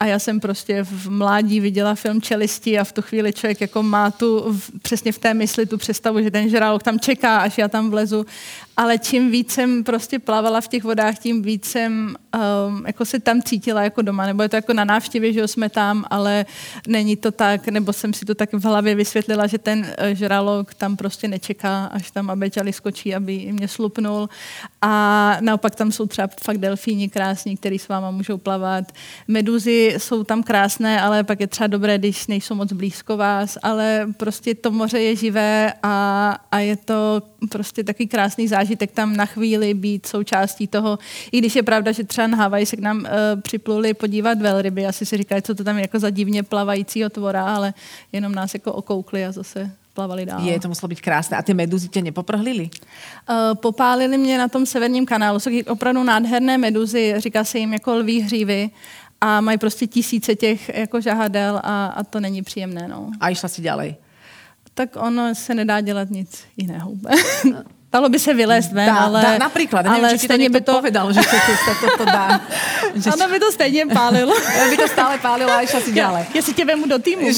a 0.00 0.06
já 0.06 0.18
jsem 0.18 0.40
prostě 0.40 0.82
v 0.82 1.10
mládí 1.10 1.60
viděla 1.60 1.94
film 1.94 2.22
Čelisti 2.22 2.78
a 2.78 2.84
v 2.84 2.92
tu 2.92 3.02
chvíli 3.02 3.32
člověk 3.32 3.60
jako 3.60 3.82
má 3.82 4.10
tu 4.10 4.52
v, 4.52 4.70
přesně 4.82 5.12
v 5.12 5.18
té 5.18 5.34
mysli 5.34 5.66
tu 5.66 5.78
představu, 5.78 6.22
že 6.22 6.30
ten 6.30 6.48
žralok 6.48 6.82
tam 6.82 7.00
čeká, 7.00 7.38
až 7.38 7.58
já 7.58 7.68
tam 7.68 7.90
vlezu 7.90 8.26
ale 8.76 8.98
čím 8.98 9.30
víc 9.30 9.52
jsem 9.52 9.84
prostě 9.84 10.18
plavala 10.18 10.60
v 10.60 10.68
těch 10.68 10.84
vodách, 10.84 11.18
tím 11.18 11.42
víc 11.42 11.64
jsem 11.64 12.16
um, 12.68 12.86
jako 12.86 13.04
se 13.04 13.20
tam 13.20 13.42
cítila 13.42 13.82
jako 13.82 14.02
doma, 14.02 14.26
nebo 14.26 14.42
je 14.42 14.48
to 14.48 14.56
jako 14.56 14.72
na 14.72 14.84
návštěvě, 14.84 15.32
že 15.32 15.48
jsme 15.48 15.68
tam, 15.68 16.04
ale 16.10 16.46
není 16.88 17.16
to 17.16 17.30
tak, 17.30 17.68
nebo 17.68 17.92
jsem 17.92 18.12
si 18.12 18.24
to 18.24 18.34
tak 18.34 18.52
v 18.52 18.64
hlavě 18.64 18.94
vysvětlila, 18.94 19.46
že 19.46 19.58
ten 19.58 19.78
uh, 19.78 19.86
žralok 20.12 20.74
tam 20.74 20.96
prostě 20.96 21.28
nečeká, 21.28 21.84
až 21.84 22.10
tam 22.10 22.30
abeťali 22.30 22.72
skočí, 22.72 23.14
aby 23.14 23.52
mě 23.52 23.68
slupnul. 23.68 24.28
A 24.82 25.36
naopak 25.40 25.74
tam 25.74 25.92
jsou 25.92 26.06
třeba 26.06 26.28
fakt 26.44 26.58
delfíni 26.58 27.08
krásní, 27.08 27.56
který 27.56 27.78
s 27.78 27.88
váma 27.88 28.10
můžou 28.10 28.38
plavat. 28.38 28.92
Meduzy 29.28 29.94
jsou 29.98 30.24
tam 30.24 30.42
krásné, 30.42 31.00
ale 31.00 31.24
pak 31.24 31.40
je 31.40 31.46
třeba 31.46 31.66
dobré, 31.66 31.98
když 31.98 32.26
nejsou 32.26 32.54
moc 32.54 32.72
blízko 32.72 33.16
vás, 33.16 33.58
ale 33.62 34.06
prostě 34.16 34.54
to 34.54 34.70
moře 34.70 35.00
je 35.00 35.16
živé 35.16 35.72
a, 35.82 36.36
a 36.50 36.58
je 36.58 36.76
to 36.76 37.22
prostě 37.50 37.84
takový 37.84 38.06
krásný 38.06 38.48
zážitek 38.48 38.65
zážitek 38.66 38.90
tam 38.90 39.16
na 39.16 39.26
chvíli 39.26 39.74
být 39.74 40.06
součástí 40.06 40.66
toho. 40.66 40.98
I 41.32 41.38
když 41.38 41.56
je 41.56 41.62
pravda, 41.62 41.92
že 41.92 42.04
třeba 42.04 42.26
na 42.26 42.36
Havaj 42.36 42.66
se 42.66 42.76
k 42.76 42.80
nám 42.80 42.98
uh, 42.98 43.06
připluli 43.40 43.94
podívat 43.94 44.40
velryby, 44.40 44.86
asi 44.86 45.06
si 45.06 45.16
říkají, 45.16 45.42
co 45.42 45.54
to 45.54 45.64
tam 45.64 45.76
je 45.76 45.82
jako 45.82 45.98
za 45.98 46.10
divně 46.10 46.42
plavajícího 46.42 47.10
tvora, 47.10 47.44
ale 47.44 47.74
jenom 48.12 48.34
nás 48.34 48.54
jako 48.54 48.72
okoukli 48.72 49.26
a 49.26 49.32
zase 49.32 49.70
plavali 49.94 50.26
dál. 50.26 50.40
Je, 50.40 50.60
to 50.60 50.68
muselo 50.68 50.88
být 50.88 51.00
krásné. 51.00 51.36
A 51.36 51.42
ty 51.42 51.54
meduzy 51.54 51.88
tě 51.88 52.02
nepoprhlili? 52.02 52.70
Uh, 53.30 53.54
popálili 53.54 54.18
mě 54.18 54.38
na 54.38 54.48
tom 54.48 54.66
severním 54.66 55.06
kanálu. 55.06 55.40
Jsou 55.40 55.50
opravdu 55.68 56.02
nádherné 56.02 56.58
meduzy, 56.58 57.14
říká 57.18 57.44
se 57.44 57.58
jim 57.58 57.72
jako 57.72 57.94
lví 57.94 58.20
hřívy 58.20 58.70
a 59.20 59.40
mají 59.40 59.58
prostě 59.58 59.86
tisíce 59.86 60.34
těch 60.34 60.68
jako 60.68 61.00
žahadel 61.00 61.60
a, 61.62 61.86
a 61.86 62.04
to 62.04 62.20
není 62.20 62.42
příjemné. 62.42 62.88
No. 62.88 63.10
A 63.20 63.30
išla 63.30 63.48
si 63.48 63.62
ďalej? 63.62 63.96
Tak 64.74 64.96
ono 64.96 65.34
se 65.34 65.54
nedá 65.54 65.80
dělat 65.80 66.10
nic 66.10 66.44
jiného. 66.56 66.92
Dalo 67.92 68.08
by 68.08 68.18
se 68.18 68.34
vylézt 68.34 68.72
ven, 68.72 68.86
dá, 68.86 68.96
ale... 68.96 69.22
Dá, 69.22 69.38
například, 69.38 69.86
ale 69.86 70.00
nevím, 70.02 70.18
či 70.18 70.24
stejně 70.24 70.50
by 70.50 70.60
to 70.60 70.72
povedal, 70.72 71.12
že 71.12 71.20
to, 71.20 71.36
to, 71.80 71.96
to 71.98 72.04
dá. 72.04 72.40
Že... 72.94 73.10
Ano, 73.10 73.28
by 73.28 73.38
to 73.38 73.52
stejně 73.52 73.86
pálilo. 73.86 74.34
by 74.70 74.76
to 74.76 74.88
stále 74.88 75.18
pálilo 75.18 75.52
a 75.52 75.60
išla 75.60 75.80
si 75.80 75.92
ďalej. 75.92 76.22
Ja, 76.28 76.34
ja 76.34 76.42
si 76.42 76.54
tě 76.54 76.64
vemu 76.64 76.86
do 76.86 76.98
týmu. 76.98 77.28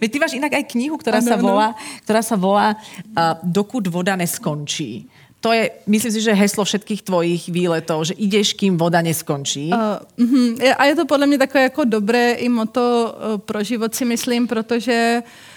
Veď 0.00 0.12
ty 0.12 0.18
máš 0.18 0.32
inak 0.32 0.52
aj 0.52 0.64
knihu, 0.64 0.96
ktorá 0.96 1.20
ano, 1.20 1.28
sa 1.28 1.36
volá, 1.36 1.68
ktorá 2.04 2.22
sa 2.22 2.36
volá 2.36 2.68
uh, 2.76 3.36
Dokud 3.42 3.86
voda 3.88 4.16
neskončí 4.16 5.08
to 5.40 5.54
je, 5.54 5.70
myslím 5.86 6.12
si, 6.12 6.20
že 6.20 6.34
heslo 6.34 6.66
všetkých 6.66 7.02
tvojich 7.02 7.42
výletov, 7.46 8.10
že 8.10 8.18
ideš, 8.18 8.58
kým 8.58 8.74
voda 8.74 8.98
neskončí. 8.98 9.70
Uh, 9.70 10.02
uh, 10.18 10.74
a 10.74 10.84
je 10.84 10.94
to 10.98 11.06
podle 11.06 11.26
mě 11.26 11.38
takové 11.38 11.62
jako 11.62 11.84
dobré 11.84 12.32
i 12.32 12.48
moto 12.48 13.14
uh, 13.14 13.38
pro 13.38 13.62
život 13.62 13.94
si 13.94 14.04
myslím, 14.04 14.46
protože 14.46 15.22
Uh, 15.22 15.47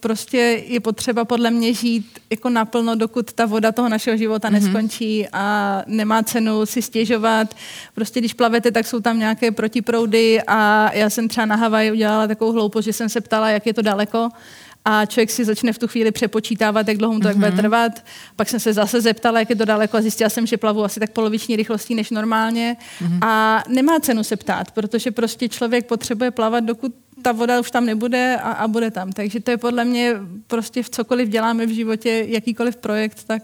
prostě 0.00 0.62
je 0.66 0.80
potřeba 0.80 1.24
podle 1.24 1.50
mě 1.50 1.74
žít 1.74 2.06
jako 2.30 2.50
naplno, 2.50 2.94
dokud 2.94 3.32
ta 3.32 3.46
voda 3.46 3.72
toho 3.72 3.88
našeho 3.88 4.16
života 4.16 4.48
mm-hmm. 4.48 4.52
neskončí 4.52 5.26
a 5.32 5.82
nemá 5.86 6.22
cenu 6.22 6.66
si 6.66 6.82
stěžovat. 6.82 7.54
Prostě 7.94 8.20
když 8.20 8.34
plavete, 8.34 8.70
tak 8.70 8.86
jsou 8.86 9.00
tam 9.00 9.18
nějaké 9.18 9.50
protiproudy 9.50 10.42
a 10.46 10.90
já 10.92 11.10
jsem 11.10 11.28
třeba 11.28 11.46
na 11.46 11.56
Havaji 11.56 11.92
udělala 11.92 12.26
takovou 12.26 12.52
hloupost, 12.52 12.84
že 12.84 12.92
jsem 12.92 13.08
se 13.08 13.20
ptala, 13.20 13.50
jak 13.50 13.66
je 13.66 13.74
to 13.74 13.82
daleko 13.82 14.28
a 14.84 15.06
člověk 15.06 15.30
si 15.30 15.44
začne 15.44 15.72
v 15.72 15.78
tu 15.78 15.88
chvíli 15.88 16.10
přepočítávat, 16.10 16.88
jak 16.88 16.96
dlouho 16.96 17.14
mu 17.14 17.20
to 17.20 17.28
mm-hmm. 17.28 17.34
bude 17.34 17.48
mhm. 17.48 17.56
trvat. 17.56 17.92
Pak 18.36 18.48
jsem 18.48 18.60
se 18.60 18.72
zase 18.72 19.00
zeptala, 19.00 19.38
jak 19.38 19.50
je 19.50 19.56
to 19.56 19.64
daleko 19.64 19.96
a 19.96 20.02
zjistila 20.02 20.30
jsem, 20.30 20.46
že 20.46 20.56
plavu 20.56 20.84
asi 20.84 21.00
tak 21.00 21.10
poloviční 21.10 21.56
rychlostí 21.56 21.94
než 21.94 22.10
normálně. 22.10 22.76
Mm-hmm. 23.02 23.18
A 23.26 23.62
nemá 23.68 24.00
cenu 24.00 24.24
se 24.24 24.36
ptát, 24.36 24.70
protože 24.70 25.10
prostě 25.10 25.48
člověk 25.48 25.86
potřebuje 25.86 26.30
plavat, 26.30 26.64
dokud 26.64 26.94
ta 27.24 27.32
voda 27.32 27.56
už 27.60 27.72
tam 27.72 27.88
nebude 27.88 28.36
a, 28.36 28.60
a 28.60 28.64
bude 28.68 28.92
tam. 28.92 29.08
Takže 29.08 29.40
to 29.40 29.50
je 29.50 29.56
podle 29.56 29.84
mě 29.84 30.14
prostě 30.46 30.82
v 30.82 30.88
cokoliv 30.90 31.28
děláme 31.28 31.66
v 31.66 31.74
životě, 31.74 32.24
jakýkoliv 32.28 32.76
projekt, 32.76 33.24
tak 33.24 33.42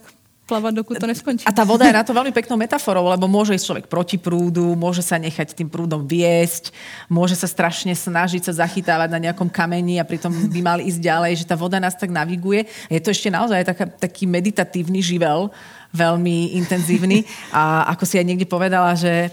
plávať, 0.50 0.82
dokud 0.82 0.98
to 0.98 1.06
neskončí. 1.06 1.46
A 1.46 1.54
tá 1.54 1.62
voda 1.62 1.86
je 1.86 1.94
na 1.94 2.02
to 2.02 2.10
veľmi 2.10 2.34
peknou 2.34 2.58
metaforou, 2.58 3.06
lebo 3.06 3.30
môže 3.30 3.54
ísť 3.54 3.66
človek 3.70 3.86
proti 3.86 4.18
prúdu, 4.18 4.74
môže 4.74 4.98
sa 4.98 5.14
nechať 5.14 5.54
tým 5.54 5.70
prúdom 5.70 6.02
viesť, 6.02 6.74
môže 7.06 7.38
sa 7.38 7.46
strašne 7.46 7.94
snažiť 7.94 8.50
sa 8.50 8.66
zachytávať 8.66 9.14
na 9.14 9.30
nejakom 9.30 9.46
kameni 9.46 10.02
a 10.02 10.04
pritom 10.04 10.34
by 10.50 10.60
mali 10.60 10.90
ísť 10.90 10.98
ďalej, 10.98 11.32
že 11.38 11.46
tá 11.46 11.54
voda 11.54 11.78
nás 11.78 11.94
tak 11.94 12.10
naviguje. 12.10 12.66
Je 12.90 12.98
to 12.98 13.14
ešte 13.14 13.30
naozaj 13.30 13.62
taká, 13.62 13.86
taký 13.86 14.26
meditatívny 14.26 14.98
živel, 14.98 15.54
veľmi 15.94 16.58
intenzívny. 16.58 17.22
A 17.54 17.86
ako 17.94 18.02
si 18.02 18.18
aj 18.18 18.26
niekde 18.26 18.50
povedala, 18.50 18.98
že 18.98 19.30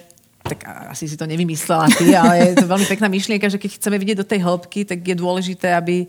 tak 0.49 0.89
asi 0.89 1.07
si 1.09 1.17
to 1.17 1.25
nevymyslela 1.27 1.87
ty, 1.97 2.15
ale 2.15 2.37
je 2.37 2.55
to 2.55 2.67
veľmi 2.67 2.85
pekná 2.87 3.07
myšlienka, 3.07 3.49
že 3.49 3.59
keď 3.59 3.71
chceme 3.75 3.97
vidieť 3.99 4.17
do 4.17 4.27
tej 4.27 4.39
hĺbky, 4.39 4.85
tak 4.87 5.03
je 5.03 5.15
dôležité, 5.15 5.75
aby 5.75 6.07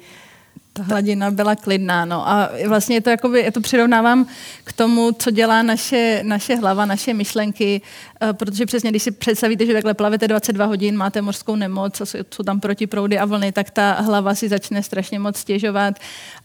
ta 0.78 0.82
hladina 0.82 1.30
byla 1.30 1.56
klidná. 1.56 2.04
No. 2.04 2.28
A 2.28 2.50
vlastně 2.66 2.96
je 2.96 3.00
to, 3.00 3.10
jakoby, 3.10 3.42
já 3.42 3.50
to 3.50 3.60
přirovnávám 3.60 4.26
k 4.64 4.72
tomu, 4.72 5.12
co 5.12 5.30
dělá 5.30 5.62
naše, 5.62 6.20
naše 6.22 6.56
hlava, 6.56 6.86
naše 6.86 7.14
myšlenky, 7.14 7.80
uh, 8.22 8.32
protože 8.32 8.66
přesně, 8.66 8.90
když 8.90 9.02
si 9.02 9.10
představíte, 9.10 9.66
že 9.66 9.72
takhle 9.72 9.94
plavete 9.94 10.28
22 10.28 10.66
hodin, 10.66 10.96
máte 10.96 11.22
mořskou 11.22 11.56
nemoc, 11.56 12.02
jsou 12.30 12.42
tam 12.42 12.60
protiproudy 12.60 13.18
a 13.18 13.24
vlny, 13.24 13.52
tak 13.52 13.70
ta 13.70 13.92
hlava 13.92 14.34
si 14.34 14.48
začne 14.48 14.82
strašně 14.82 15.18
moc 15.18 15.36
stěžovat 15.36 15.94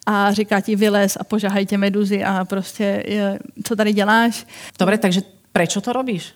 a 0.05 0.33
říká 0.33 0.62
ti 0.62 0.75
vylez 0.75 1.17
a 1.19 1.23
požahaj 1.23 1.65
tě 1.65 1.77
meduzy 1.77 2.23
a 2.23 2.45
prostě 2.45 3.03
je, 3.07 3.39
co 3.63 3.75
tady 3.75 3.93
děláš. 3.93 4.45
Dobre, 4.79 4.97
takže 4.97 5.21
Prečo 5.53 5.81
to 5.81 5.93
robíš? 5.93 6.33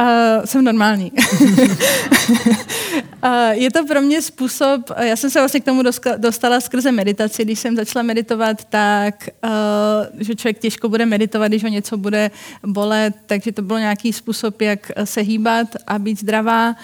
uh, 0.00 0.06
jsem 0.44 0.64
normální. 0.64 1.12
uh, 3.24 3.30
je 3.50 3.70
to 3.70 3.86
pro 3.86 4.00
mě 4.00 4.22
způsob, 4.22 4.90
já 5.00 5.16
jsem 5.16 5.30
se 5.30 5.38
vlastně 5.38 5.60
k 5.60 5.64
tomu 5.64 5.82
dostala 6.16 6.60
skrze 6.60 6.92
meditaci. 6.92 7.44
Když 7.44 7.58
jsem 7.58 7.76
začala 7.76 8.02
meditovat, 8.02 8.64
tak 8.64 9.28
uh, 9.44 9.50
že 10.20 10.34
člověk 10.34 10.58
těžko 10.58 10.88
bude 10.88 11.06
meditovat, 11.06 11.48
když 11.48 11.62
ho 11.62 11.68
něco 11.68 11.96
bude 11.96 12.30
bolet, 12.66 13.14
takže 13.26 13.52
to 13.52 13.62
byl 13.62 13.78
nějaký 13.78 14.12
způsob, 14.12 14.60
jak 14.60 14.92
se 15.04 15.20
hýbat 15.20 15.68
a 15.86 15.98
být 15.98 16.20
zdravá 16.20 16.74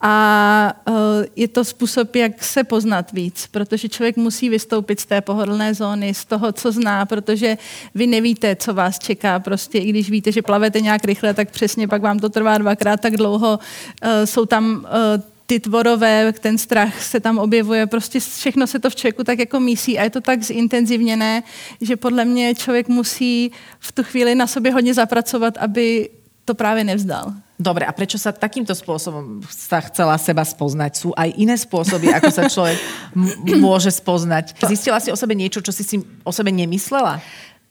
a 0.00 0.74
uh, 0.88 0.94
je 1.36 1.48
to 1.48 1.64
způsob, 1.64 2.16
jak 2.16 2.44
se 2.44 2.64
poznat 2.64 3.12
víc, 3.12 3.46
protože 3.50 3.88
člověk 3.88 4.16
musí 4.16 4.48
vystoupit 4.48 5.00
z 5.00 5.06
té 5.06 5.20
pohodlné 5.20 5.74
zóny, 5.74 6.14
z 6.14 6.24
toho, 6.24 6.52
co 6.52 6.72
zná, 6.72 7.06
protože 7.06 7.58
vy 7.94 8.06
nevíte, 8.06 8.56
co 8.56 8.74
vás 8.74 8.98
čeká. 8.98 9.40
Prostě 9.40 9.78
i 9.78 9.90
když 9.90 10.10
víte, 10.10 10.32
že 10.32 10.42
plavete 10.42 10.80
nějak 10.80 11.04
rychle, 11.04 11.34
tak 11.34 11.50
přesně 11.50 11.88
pak 11.88 12.02
vám 12.02 12.18
to 12.18 12.28
trvá 12.28 12.58
dvakrát 12.58 13.00
tak 13.00 13.16
dlouho. 13.16 13.58
Uh, 13.58 14.10
jsou 14.24 14.46
tam 14.46 14.84
uh, 14.84 15.22
ty 15.46 15.60
tvorové, 15.60 16.32
ten 16.32 16.58
strach 16.58 17.02
se 17.02 17.20
tam 17.20 17.38
objevuje, 17.38 17.86
prostě 17.86 18.20
všechno 18.20 18.66
se 18.66 18.78
to 18.78 18.90
v 18.90 18.96
člověku 18.96 19.24
tak 19.24 19.38
jako 19.38 19.60
mísí 19.60 19.98
a 19.98 20.04
je 20.04 20.10
to 20.10 20.20
tak 20.20 20.42
zintenzivněné, 20.42 21.42
že 21.80 21.96
podle 21.96 22.24
mě 22.24 22.54
člověk 22.54 22.88
musí 22.88 23.52
v 23.78 23.92
tu 23.92 24.02
chvíli 24.02 24.34
na 24.34 24.46
sobě 24.46 24.72
hodně 24.72 24.94
zapracovat, 24.94 25.58
aby 25.58 26.10
to 26.44 26.54
právě 26.54 26.84
nevzdal. 26.84 27.32
Dobre, 27.60 27.84
a 27.84 27.92
prečo 27.92 28.16
sa 28.16 28.32
takýmto 28.32 28.72
spôsobom 28.72 29.44
sa 29.44 29.84
chcela 29.84 30.16
seba 30.16 30.48
spoznať? 30.48 30.92
Sú 30.96 31.12
aj 31.12 31.36
iné 31.36 31.60
spôsoby, 31.60 32.08
ako 32.08 32.32
sa 32.32 32.48
človek 32.48 32.80
môže 33.60 33.92
spoznať? 33.92 34.56
Zistila 34.64 34.96
si 34.96 35.12
o 35.12 35.16
sebe 35.20 35.36
niečo, 35.36 35.60
čo 35.60 35.68
si 35.68 35.84
si 35.84 36.00
o 36.24 36.32
sebe 36.32 36.48
nemyslela? 36.48 37.20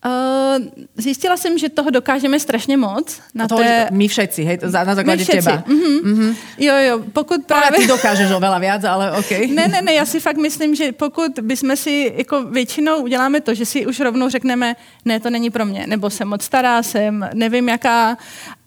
Uh, 0.06 0.66
zjistila 0.98 1.38
jsem, 1.38 1.58
že 1.58 1.70
toho 1.70 1.90
dokážeme 1.90 2.40
strašně 2.40 2.78
moc. 2.78 3.22
Na 3.36 3.48
toho, 3.48 3.62
té... 3.62 3.88
My 3.92 4.08
všetci, 4.08 4.44
hej, 4.44 4.58
na 4.86 4.96
základě 4.96 5.26
těba. 5.26 5.64
Mm-hmm. 5.68 6.02
Mm-hmm. 6.02 6.36
Jo, 6.58 6.74
jo, 6.78 7.04
pokud 7.14 7.46
právě... 7.46 7.80
ty 7.80 7.88
dokážeš 7.88 8.32
oveľa 8.32 8.60
viac, 8.60 8.84
ale 8.84 9.12
OK. 9.12 9.32
Ne, 9.60 9.68
ne, 9.68 9.82
ne, 9.82 9.94
já 9.94 10.06
si 10.06 10.20
fakt 10.20 10.38
myslím, 10.38 10.76
že 10.76 10.92
pokud 10.92 11.32
bychom 11.42 11.76
si, 11.76 12.14
jako 12.16 12.44
většinou 12.44 13.04
uděláme 13.04 13.42
to, 13.42 13.54
že 13.54 13.66
si 13.66 13.86
už 13.86 14.00
rovnou 14.00 14.30
řekneme, 14.30 14.76
ne, 15.06 15.20
to 15.20 15.30
není 15.30 15.50
pro 15.50 15.66
mě, 15.66 15.88
nebo 15.88 16.10
jsem 16.10 16.28
moc 16.28 16.44
stará, 16.44 16.84
jsem 16.84 17.30
nevím 17.34 17.70
jaká 17.70 18.18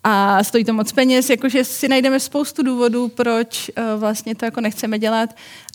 a 0.03 0.43
stojí 0.43 0.65
to 0.65 0.73
moc 0.73 0.91
peněz, 0.91 1.29
jakože 1.29 1.63
si 1.63 1.87
najdeme 1.87 2.19
spoustu 2.19 2.63
důvodů, 2.63 3.07
proč 3.07 3.71
uh, 3.77 3.99
vlastně 3.99 4.35
to 4.35 4.45
jako 4.45 4.61
nechceme 4.61 4.99
dělat 4.99 5.29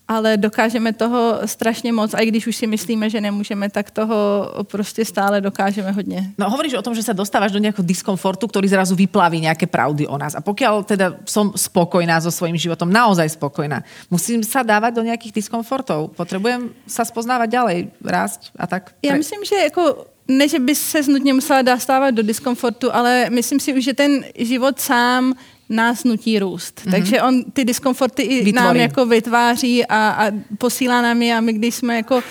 ale 0.08 0.36
dokážeme 0.36 0.92
toho 0.92 1.44
strašně 1.44 1.92
moc, 1.92 2.14
a 2.14 2.24
i 2.24 2.26
když 2.26 2.46
už 2.46 2.56
si 2.56 2.66
myslíme, 2.66 3.10
že 3.10 3.20
nemůžeme, 3.20 3.70
tak 3.70 3.90
toho 3.90 4.16
prostě 4.62 5.04
stále 5.04 5.40
dokážeme 5.40 5.92
hodně. 5.92 6.32
No 6.38 6.50
hovoríš 6.50 6.74
o 6.74 6.82
tom, 6.82 6.94
že 6.96 7.04
sa 7.04 7.12
dostávaš 7.12 7.52
do 7.52 7.60
nejakého 7.60 7.84
diskomfortu, 7.84 8.48
ktorý 8.48 8.68
zrazu 8.72 8.96
vyplaví 8.96 9.44
nejaké 9.44 9.68
pravdy 9.68 10.08
o 10.08 10.16
nás. 10.16 10.32
A 10.32 10.40
pokiaľ 10.40 10.88
teda 10.88 11.20
som 11.28 11.52
spokojná 11.52 12.16
so 12.24 12.32
svojím 12.32 12.56
životom, 12.56 12.88
naozaj 12.88 13.36
spokojná, 13.36 13.84
musím 14.08 14.40
sa 14.40 14.64
dávať 14.64 14.96
do 14.96 15.02
nejakých 15.04 15.44
diskomfortov. 15.44 16.16
Potrebujem 16.16 16.72
sa 16.88 17.04
spoznávať 17.04 17.48
ďalej, 17.52 17.78
rásť 18.00 18.40
a 18.56 18.66
tak. 18.66 18.96
Já 19.02 19.12
myslím, 19.16 19.44
že 19.44 19.56
jako 19.56 20.06
ne, 20.28 20.48
že 20.48 20.58
by 20.58 20.74
se 20.74 21.02
nutně 21.02 21.34
musela 21.34 21.62
dostávat 21.62 22.10
do 22.10 22.22
diskomfortu, 22.22 22.94
ale 22.94 23.30
myslím 23.30 23.60
si 23.60 23.74
už, 23.74 23.84
že 23.84 23.94
ten 23.94 24.24
život 24.38 24.80
sám 24.80 25.34
nás 25.68 26.04
nutí 26.04 26.38
růst. 26.38 26.80
Mm-hmm. 26.80 26.90
Takže 26.90 27.22
on 27.22 27.44
ty 27.44 27.64
diskomforty 27.64 28.22
i 28.22 28.44
Vytvorí. 28.44 28.52
nám 28.52 28.76
jako 28.76 29.06
vytváří 29.06 29.86
a, 29.86 30.08
a 30.08 30.30
posílá 30.58 31.02
nám 31.02 31.22
je 31.22 31.36
a 31.36 31.40
my, 31.40 31.52
když 31.52 31.74
jsme 31.74 31.96
jako 31.96 32.16
uh, 32.16 32.22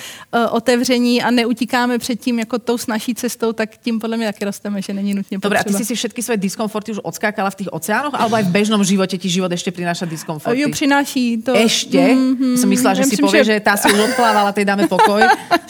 otevření 0.49 1.23
a 1.23 1.31
neutíkáme 1.31 1.97
před 1.97 2.19
tím 2.19 2.39
jako 2.39 2.59
tou 2.59 2.77
snažší 2.77 3.15
cestou, 3.15 3.53
tak 3.53 3.77
tím 3.77 3.99
podle 3.99 4.17
mě 4.17 4.25
taky 4.25 4.45
rosteme, 4.45 4.81
že 4.81 4.93
není 4.93 5.13
nutně 5.13 5.37
Dobre, 5.37 5.59
potřeba. 5.59 5.75
a 5.75 5.77
ty 5.77 5.83
si 5.83 5.87
si 5.87 5.95
všetky 5.95 6.23
svoje 6.23 6.37
diskomforty 6.37 6.91
už 6.91 6.99
odskákala 7.03 7.49
v 7.49 7.55
těch 7.55 7.67
oceánoch, 7.71 8.13
alebo 8.13 8.35
aj 8.35 8.43
v 8.43 8.51
bežnom 8.51 8.83
životě 8.83 9.17
ti 9.17 9.29
život 9.29 9.51
ještě 9.51 9.71
přináša 9.71 10.05
diskomforty? 10.05 10.61
Jo, 10.61 10.69
přináší 10.71 11.37
to. 11.37 11.55
Ještě? 11.55 11.99
Mm-hmm. 11.99 12.57
Jsem 12.57 12.69
myslela, 12.69 12.93
že 12.93 13.01
já 13.01 13.05
si 13.05 13.09
myslím, 13.09 13.25
pově, 13.25 13.43
že... 13.43 13.53
že 13.53 13.59
ta 13.59 13.77
si 13.77 13.93
už 13.93 13.99
odplávala, 13.99 14.51
teď 14.51 14.65
dáme 14.67 14.87
pokoj. 14.87 15.21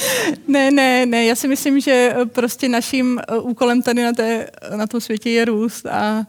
ne, 0.47 0.71
ne, 0.71 1.05
ne, 1.05 1.25
já 1.25 1.36
si 1.36 1.47
myslím, 1.47 1.79
že 1.79 2.15
prostě 2.33 2.69
naším 2.69 3.19
eh, 3.19 3.39
úkolem 3.39 3.81
tady 3.81 4.03
na, 4.03 4.13
té, 4.13 4.47
na 4.75 4.88
tom 4.88 5.01
světě 5.01 5.29
je 5.29 5.45
růst 5.45 5.86
a 5.86 6.25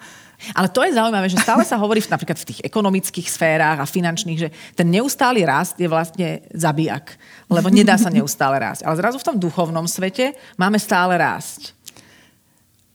ale 0.54 0.68
to 0.68 0.84
je 0.84 0.94
zaujímavé, 0.94 1.28
že 1.28 1.42
stále 1.42 1.64
sa 1.64 1.76
hovorí 1.76 2.00
v, 2.00 2.10
napríklad 2.10 2.38
v 2.38 2.48
tých 2.54 2.60
ekonomických 2.64 3.28
sférach 3.30 3.78
a 3.82 3.86
finančných, 3.86 4.38
že 4.38 4.48
ten 4.78 4.90
neustály 4.90 5.42
rast 5.42 5.74
je 5.80 5.90
vlastne 5.90 6.46
zabijak, 6.54 7.18
lebo 7.50 7.68
nedá 7.68 7.98
sa 7.98 8.10
neustále 8.10 8.58
rásť. 8.58 8.86
Ale 8.86 8.98
zrazu 8.98 9.18
v 9.18 9.26
tom 9.26 9.36
duchovnom 9.36 9.90
svete 9.90 10.38
máme 10.58 10.78
stále 10.78 11.18
rásť. 11.18 11.74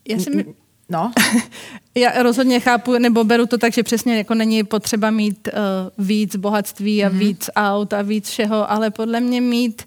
Já 0.07 0.19
si 0.19 0.29
my... 0.29 0.45
No. 0.89 1.11
Já 1.95 2.23
rozhodně 2.23 2.59
chápu, 2.59 2.97
nebo 2.97 3.23
beru 3.23 3.45
to 3.45 3.57
tak, 3.57 3.73
že 3.73 3.83
přesně 3.83 4.17
jako 4.17 4.33
není 4.33 4.63
potřeba 4.63 5.11
mít 5.11 5.47
uh, 5.47 6.05
víc 6.05 6.35
bohatství 6.35 7.05
a 7.05 7.09
mm-hmm. 7.09 7.17
víc 7.17 7.49
aut 7.55 7.93
a 7.93 8.01
víc 8.01 8.29
všeho, 8.29 8.71
ale 8.71 8.91
podle 8.91 9.19
mě 9.19 9.41
mít 9.41 9.83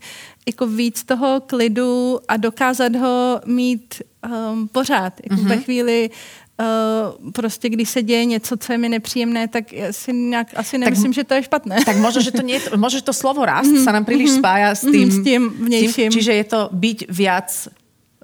jako 0.46 0.66
víc 0.66 1.04
toho 1.04 1.42
klidu 1.46 2.18
a 2.28 2.36
dokázat 2.36 2.96
ho 2.96 3.40
mít 3.46 4.02
um, 4.52 4.68
pořád. 4.68 5.12
Jako 5.30 5.42
mm-hmm. 5.42 5.48
ve 5.48 5.56
chvíli 5.56 6.10
Uh, 6.10 6.16
prostě 7.32 7.68
když 7.68 7.88
se 7.88 8.02
děje 8.02 8.24
něco, 8.24 8.56
co 8.56 8.72
je 8.72 8.78
mi 8.78 8.88
nepříjemné, 8.88 9.48
tak 9.48 9.64
si 9.90 10.12
nějak, 10.12 10.48
asi 10.56 10.78
nemyslím, 10.78 11.12
tak, 11.12 11.14
že 11.14 11.24
to 11.24 11.34
je 11.34 11.42
špatné. 11.42 11.76
Tak 11.84 11.96
možno, 11.96 12.22
že 12.22 12.32
to, 12.32 12.42
nie, 12.42 12.60
možno, 12.76 12.98
že 12.98 13.04
to 13.04 13.12
slovo 13.12 13.44
rast 13.44 13.68
mm-hmm. 13.68 13.84
sa 13.84 13.92
nám 13.92 14.04
príliš 14.08 14.30
mm-hmm. 14.30 14.44
spája 14.44 14.70
s 14.72 14.84
tým, 14.88 15.08
mm-hmm, 15.08 15.20
s 15.20 15.24
tým 15.24 15.42
vnějším. 15.68 16.10
Čiže 16.12 16.32
je 16.32 16.44
to 16.44 16.60
byť 16.72 16.98
viac 17.12 17.50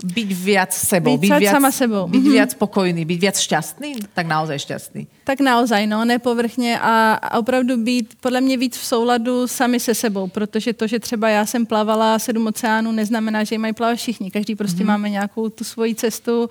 byť 0.03 0.31
viac 0.35 0.73
sebou, 0.75 1.15
byť, 1.15 1.31
byť 1.31 1.39
viac, 1.39 1.55
sama 1.55 1.71
sebou. 1.71 2.09
byť 2.11 2.19
mm-hmm. 2.19 2.33
viac 2.33 2.51
spokojný, 2.51 3.03
byť 3.05 3.19
viac 3.23 3.37
šťastný, 3.39 3.91
tak 4.11 4.27
naozaj 4.27 4.59
šťastný. 4.59 5.07
Tak 5.25 5.39
naozaj, 5.41 5.87
no, 5.87 6.05
nepovrchně 6.05 6.79
a, 6.81 7.15
a 7.15 7.39
opravdu 7.39 7.77
být 7.77 8.19
podle 8.21 8.41
mě 8.41 8.57
víc 8.57 8.77
v 8.77 8.85
souladu 8.85 9.47
sami 9.47 9.81
se 9.81 9.95
sebou, 9.95 10.27
protože 10.27 10.73
to, 10.73 10.87
že 10.87 10.99
třeba 10.99 11.29
já 11.29 11.47
jsem 11.47 11.67
plavala 11.67 12.19
sedm 12.19 12.47
oceánů, 12.47 12.93
neznamená, 12.93 13.45
že 13.45 13.59
mají 13.59 13.73
plavat 13.73 13.97
všichni. 13.97 14.31
Každý 14.31 14.55
prostě 14.55 14.83
mm-hmm. 14.83 14.87
máme 14.87 15.11
nějakou 15.11 15.49
tu 15.49 15.65
svoji 15.65 15.95
cestu 15.95 16.51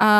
a 0.00 0.12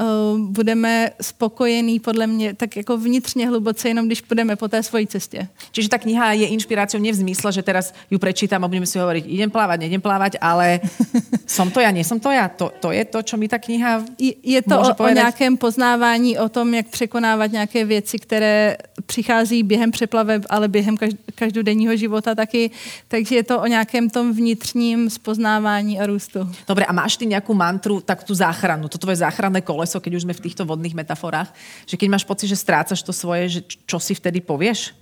uh, 0.00 0.38
budeme 0.38 1.10
spokojení 1.22 2.00
podle 2.00 2.26
mě 2.26 2.54
tak 2.54 2.76
jako 2.76 2.98
vnitřně 2.98 3.48
hluboce, 3.48 3.88
jenom 3.88 4.06
když 4.06 4.20
půjdeme 4.20 4.56
po 4.56 4.68
té 4.68 4.82
svojí 4.82 5.06
cestě. 5.06 5.48
Čiže 5.72 5.88
ta 5.88 5.98
kniha 5.98 6.32
je 6.32 6.46
inšpiráciou 6.46 7.02
ne 7.02 7.12
v 7.12 7.14
zmysle, 7.14 7.52
že 7.52 7.62
teraz 7.62 7.94
ju 8.10 8.18
prečítam 8.18 8.64
a 8.64 8.68
budeme 8.68 8.86
si 8.86 8.98
hovoriť, 8.98 9.24
idem 9.30 9.50
plávať, 9.50 9.86
nejdem 9.86 10.02
plávať, 10.02 10.42
ale 10.42 10.82
som 11.46 11.70
to 11.70 11.78
ja, 11.78 11.94
nie 11.94 12.02
som 12.02 12.18
to 12.18 12.34
ja. 12.34 12.50
To, 12.50 12.74
to 12.74 12.90
je 12.90 13.04
to, 13.06 13.22
čo 13.22 13.38
mi 13.38 13.46
ta 13.46 13.62
kniha 13.62 14.02
Je, 14.18 14.34
je 14.42 14.60
to 14.62 14.80
o, 14.80 14.90
o 15.06 15.08
nějakém 15.08 15.56
poznávání, 15.56 16.38
o 16.38 16.48
tom, 16.48 16.74
jak 16.74 16.86
překonávat 16.86 17.52
nějaké 17.52 17.84
věci, 17.84 18.18
které 18.18 18.76
přichází 19.06 19.62
během 19.62 19.90
přeplaveb, 19.90 20.42
ale 20.50 20.68
během 20.68 20.96
každodenního 21.34 21.96
života 21.96 22.34
taky. 22.34 22.70
Takže 23.08 23.36
je 23.36 23.44
to 23.44 23.60
o 23.60 23.66
nějakém 23.66 24.10
tom 24.10 24.32
vnitřním 24.32 25.10
spoznávání 25.10 26.00
a 26.00 26.06
růstu. 26.06 26.48
Dobre, 26.68 26.84
a 26.84 26.92
máš 26.92 27.16
ty 27.16 27.26
nějakou 27.26 27.54
mantru, 27.54 28.00
tak 28.00 28.24
tu 28.24 28.34
záchranu, 28.34 28.88
to 28.88 28.98
tvoje 28.98 29.16
záchranné 29.20 29.60
koleso, 29.60 30.00
keď 30.00 30.12
už 30.16 30.24
sme 30.24 30.34
v 30.34 30.44
týchto 30.48 30.64
vodných 30.64 30.96
metaforách, 30.96 31.52
že 31.84 32.00
keď 32.00 32.08
máš 32.08 32.24
pocit, 32.24 32.48
že 32.48 32.56
strácaš 32.56 33.04
to 33.04 33.12
svoje, 33.12 33.48
že 33.48 33.60
čo 33.84 34.00
si 34.00 34.16
vtedy 34.16 34.40
povieš? 34.40 34.96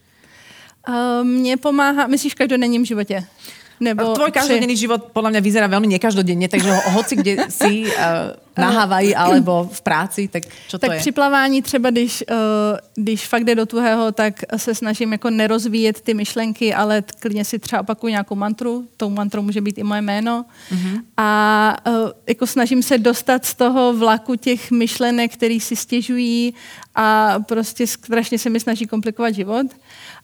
Uh, 0.88 1.24
mně 1.24 1.56
pomáhá, 1.56 2.06
myslíš 2.06 2.32
v 2.32 2.40
každodenním 2.42 2.84
životě? 2.84 3.24
Nebo 3.80 4.14
Tvoj 4.14 4.30
každodenný 4.30 4.74
při... 4.74 4.80
život 4.80 5.14
podľa 5.14 5.30
mňa 5.30 5.40
vyzerá 5.40 5.66
veľmi 5.70 5.86
nekaždodenne, 5.86 6.50
takže 6.50 6.66
ho, 6.66 6.80
hoci 6.98 7.14
kde 7.14 7.46
si, 7.46 7.86
uh, 7.86 8.34
na 8.58 8.70
Havaji 8.70 9.14
alebo 9.22 9.68
v 9.72 9.80
práci, 9.80 10.28
tak 10.28 10.42
čo 10.68 10.78
to 10.78 10.78
tak 10.78 10.90
je? 10.92 10.98
při 10.98 11.12
plavání 11.12 11.62
třeba, 11.62 11.90
když, 11.90 12.24
uh, 12.30 12.36
když 12.94 13.26
fakt 13.26 13.44
jde 13.44 13.54
do 13.54 13.66
tuhého, 13.66 14.12
tak 14.12 14.42
se 14.56 14.74
snažím 14.74 15.12
jako 15.12 15.30
nerozvíjet 15.30 16.00
ty 16.00 16.14
myšlenky, 16.14 16.74
ale 16.74 17.02
klidně 17.20 17.44
si 17.44 17.58
třeba 17.58 17.80
opakuju 17.80 18.10
nějakou 18.10 18.34
mantru, 18.34 18.88
tou 18.96 19.10
mantrou 19.10 19.42
může 19.42 19.60
být 19.60 19.78
i 19.78 19.82
moje 19.82 20.02
jméno 20.02 20.44
mm-hmm. 20.72 21.02
a 21.16 21.76
uh, 21.86 22.10
jako 22.26 22.46
snažím 22.46 22.82
se 22.82 22.98
dostat 22.98 23.44
z 23.44 23.54
toho 23.54 23.92
vlaku 23.92 24.36
těch 24.36 24.70
myšlenek, 24.70 25.32
který 25.32 25.60
si 25.60 25.76
stěžují 25.76 26.54
a 26.94 27.38
prostě 27.40 27.86
strašně 27.86 28.38
se 28.38 28.50
mi 28.50 28.60
snaží 28.60 28.86
komplikovat 28.86 29.34
život. 29.34 29.66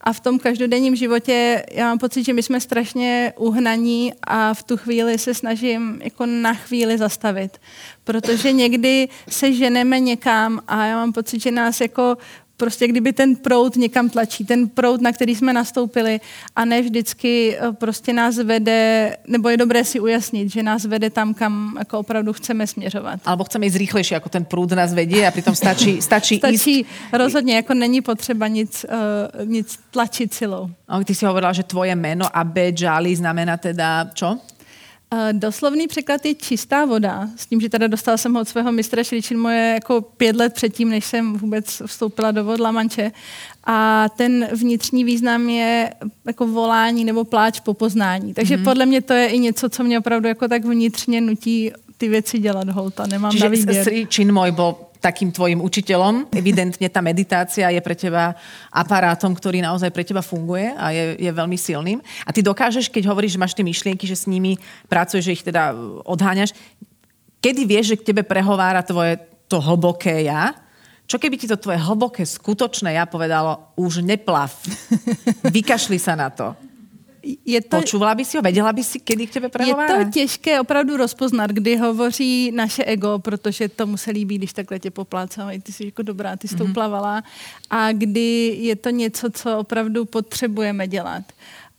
A 0.00 0.12
v 0.12 0.20
tom 0.20 0.38
každodenním 0.38 0.96
životě 0.96 1.64
já 1.72 1.88
mám 1.88 1.98
pocit, 1.98 2.24
že 2.24 2.32
my 2.32 2.42
jsme 2.42 2.60
strašně 2.60 3.32
uhnaní 3.38 4.12
a 4.22 4.54
v 4.54 4.62
tu 4.62 4.76
chvíli 4.76 5.18
se 5.18 5.34
snažím 5.34 6.00
jako 6.04 6.26
na 6.26 6.54
chvíli 6.54 6.98
zastavit. 6.98 7.60
Protože 8.04 8.52
někdy 8.52 9.08
se 9.28 9.52
ženeme 9.52 10.00
někam 10.00 10.61
a 10.68 10.87
já 10.87 10.96
mám 10.96 11.12
pocit, 11.12 11.42
že 11.42 11.50
nás 11.50 11.80
jako 11.80 12.16
prostě 12.56 12.88
kdyby 12.88 13.12
ten 13.12 13.37
proud 13.37 13.76
někam 13.76 14.11
tlačí, 14.11 14.44
ten 14.44 14.68
proud, 14.68 15.00
na 15.00 15.12
který 15.12 15.34
jsme 15.34 15.52
nastoupili 15.52 16.20
a 16.56 16.64
ne 16.64 16.82
vždycky 16.82 17.56
eh, 17.56 17.73
prostě 17.73 18.12
nás 18.12 18.37
vede, 18.37 19.16
nebo 19.26 19.49
je 19.49 19.56
dobré 19.56 19.84
si 19.84 20.00
ujasnit, 20.00 20.52
že 20.52 20.62
nás 20.62 20.84
vede 20.84 21.11
tam, 21.11 21.34
kam 21.34 21.75
jako 21.78 21.99
opravdu 21.99 22.32
chceme 22.32 22.66
směřovat. 22.66 23.20
Alebo 23.25 23.44
chceme 23.44 23.66
jít 23.66 23.76
rychlejší, 23.76 24.14
jako 24.14 24.28
ten 24.28 24.44
proud 24.44 24.73
nás 24.73 24.94
vedí 24.94 25.26
a 25.26 25.30
přitom 25.30 25.54
stačí, 25.54 26.02
stačí, 26.02 26.37
stačí 26.38 26.80
ísť. 26.80 26.90
rozhodně, 27.12 27.56
jako 27.56 27.75
není 27.75 28.00
potřeba 28.00 28.49
nic, 28.49 28.87
uh, 29.38 29.46
nic 29.46 29.78
tlačit 29.90 30.34
silou. 30.34 30.70
A 30.88 31.04
ty 31.04 31.14
si 31.14 31.26
hovorila, 31.26 31.52
že 31.52 31.62
tvoje 31.62 31.96
jméno 31.96 32.37
Abe 32.37 32.73
Jali 32.80 33.16
znamená 33.16 33.56
teda 33.56 34.11
čo? 34.14 34.38
Doslovný 35.33 35.87
překlad 35.87 36.26
je 36.26 36.35
čistá 36.35 36.85
voda, 36.85 37.28
s 37.37 37.47
tím, 37.47 37.61
že 37.61 37.68
teda 37.68 37.87
dostala 37.87 38.16
jsem 38.16 38.35
ho 38.35 38.40
od 38.40 38.49
svého 38.49 38.73
mistra 38.73 39.04
Šričin 39.04 39.38
moje 39.38 39.73
jako 39.75 40.00
pět 40.00 40.37
let 40.37 40.54
předtím, 40.54 40.88
než 40.88 41.04
jsem 41.04 41.33
vůbec 41.33 41.83
vstoupila 41.87 42.30
do 42.30 42.44
Vodla 42.44 42.71
Manče. 42.73 43.12
A 43.64 44.09
ten 44.16 44.49
vnitřní 44.52 45.04
význam 45.04 45.49
je 45.49 45.94
jako 46.25 46.47
volání 46.47 47.04
nebo 47.04 47.25
pláč 47.25 47.61
po 47.61 47.75
poznání. 47.75 48.35
Takže 48.35 48.56
mm-hmm. 48.56 48.64
podle 48.64 48.87
mě 48.87 49.00
to 49.00 49.12
je 49.12 49.26
i 49.26 49.38
něco, 49.38 49.68
co 49.68 49.85
mě 49.85 49.99
opravdu 49.99 50.28
jako 50.28 50.49
tak 50.49 50.64
vnitřně 50.64 51.21
nutí 51.21 51.71
ty 51.97 52.09
věci 52.09 52.38
dělat 52.38 52.68
holta, 52.68 53.06
nemám 53.06 53.33
Čiže 53.33 53.44
na 53.44 53.50
výběr. 53.50 53.85
Sri 53.85 54.06
Chinmoy 54.14 54.52
bol 54.52 54.76
takým 55.04 55.28
tvojim 55.28 55.61
učiteľom. 55.61 56.32
Evidentne 56.32 56.88
tá 56.88 57.04
meditácia 57.04 57.68
je 57.68 57.80
pre 57.84 57.92
teba 57.92 58.32
aparátom, 58.73 59.37
ktorý 59.37 59.61
naozaj 59.61 59.92
pre 59.92 60.00
teba 60.00 60.25
funguje 60.25 60.73
a 60.73 60.96
je, 60.96 61.20
je 61.20 61.28
veľmi 61.28 61.61
silným. 61.61 62.00
A 62.25 62.32
ty 62.32 62.40
dokážeš, 62.40 62.88
keď 62.88 63.12
hovoríš, 63.12 63.37
že 63.37 63.42
máš 63.44 63.52
tie 63.52 63.68
myšlienky, 63.68 64.08
že 64.08 64.16
s 64.16 64.25
nimi 64.25 64.56
pracuješ, 64.88 65.28
že 65.28 65.34
ich 65.37 65.44
teda 65.44 65.76
odháňaš, 66.08 66.56
kedy 67.44 67.68
vieš, 67.68 67.92
že 67.92 67.99
k 68.00 68.06
tebe 68.08 68.25
prehovára 68.25 68.80
tvoje 68.80 69.20
to 69.44 69.61
hlboké 69.61 70.25
ja, 70.25 70.56
čo 71.04 71.20
keby 71.20 71.37
ti 71.37 71.44
to 71.44 71.61
tvoje 71.61 71.76
hlboké, 71.76 72.25
skutočné 72.25 72.96
ja 72.96 73.04
povedalo, 73.04 73.76
už 73.76 74.00
neplav, 74.00 74.49
vykašli 75.54 76.00
sa 76.00 76.16
na 76.16 76.32
to 76.32 76.56
je 77.44 77.60
to, 77.60 77.80
Počuvala 77.80 78.14
by 78.14 78.24
si 78.24 78.36
ho? 78.36 78.42
Věděla 78.42 78.72
by 78.72 78.84
si, 78.84 79.00
kdy 79.06 79.26
k 79.26 79.32
tebe? 79.32 79.50
Je 79.66 79.74
to 79.74 80.10
těžké 80.12 80.60
opravdu 80.60 80.96
rozpoznat, 80.96 81.50
kdy 81.50 81.76
hovoří 81.76 82.50
naše 82.50 82.84
ego, 82.84 83.18
protože 83.18 83.68
tomu 83.68 83.96
se 83.96 84.10
líbí, 84.10 84.38
když 84.38 84.52
takhle 84.52 84.78
tě 84.78 84.90
poplácávají, 84.90 85.60
ty 85.60 85.72
jsi 85.72 85.84
jako 85.84 86.02
dobrá, 86.02 86.36
ty 86.36 86.48
jsi 86.48 86.54
mm-hmm. 86.54 86.72
plavala. 86.72 87.22
A 87.70 87.92
kdy 87.92 88.56
je 88.60 88.76
to 88.76 88.90
něco, 88.90 89.30
co 89.30 89.58
opravdu 89.58 90.04
potřebujeme 90.04 90.88
dělat. 90.88 91.22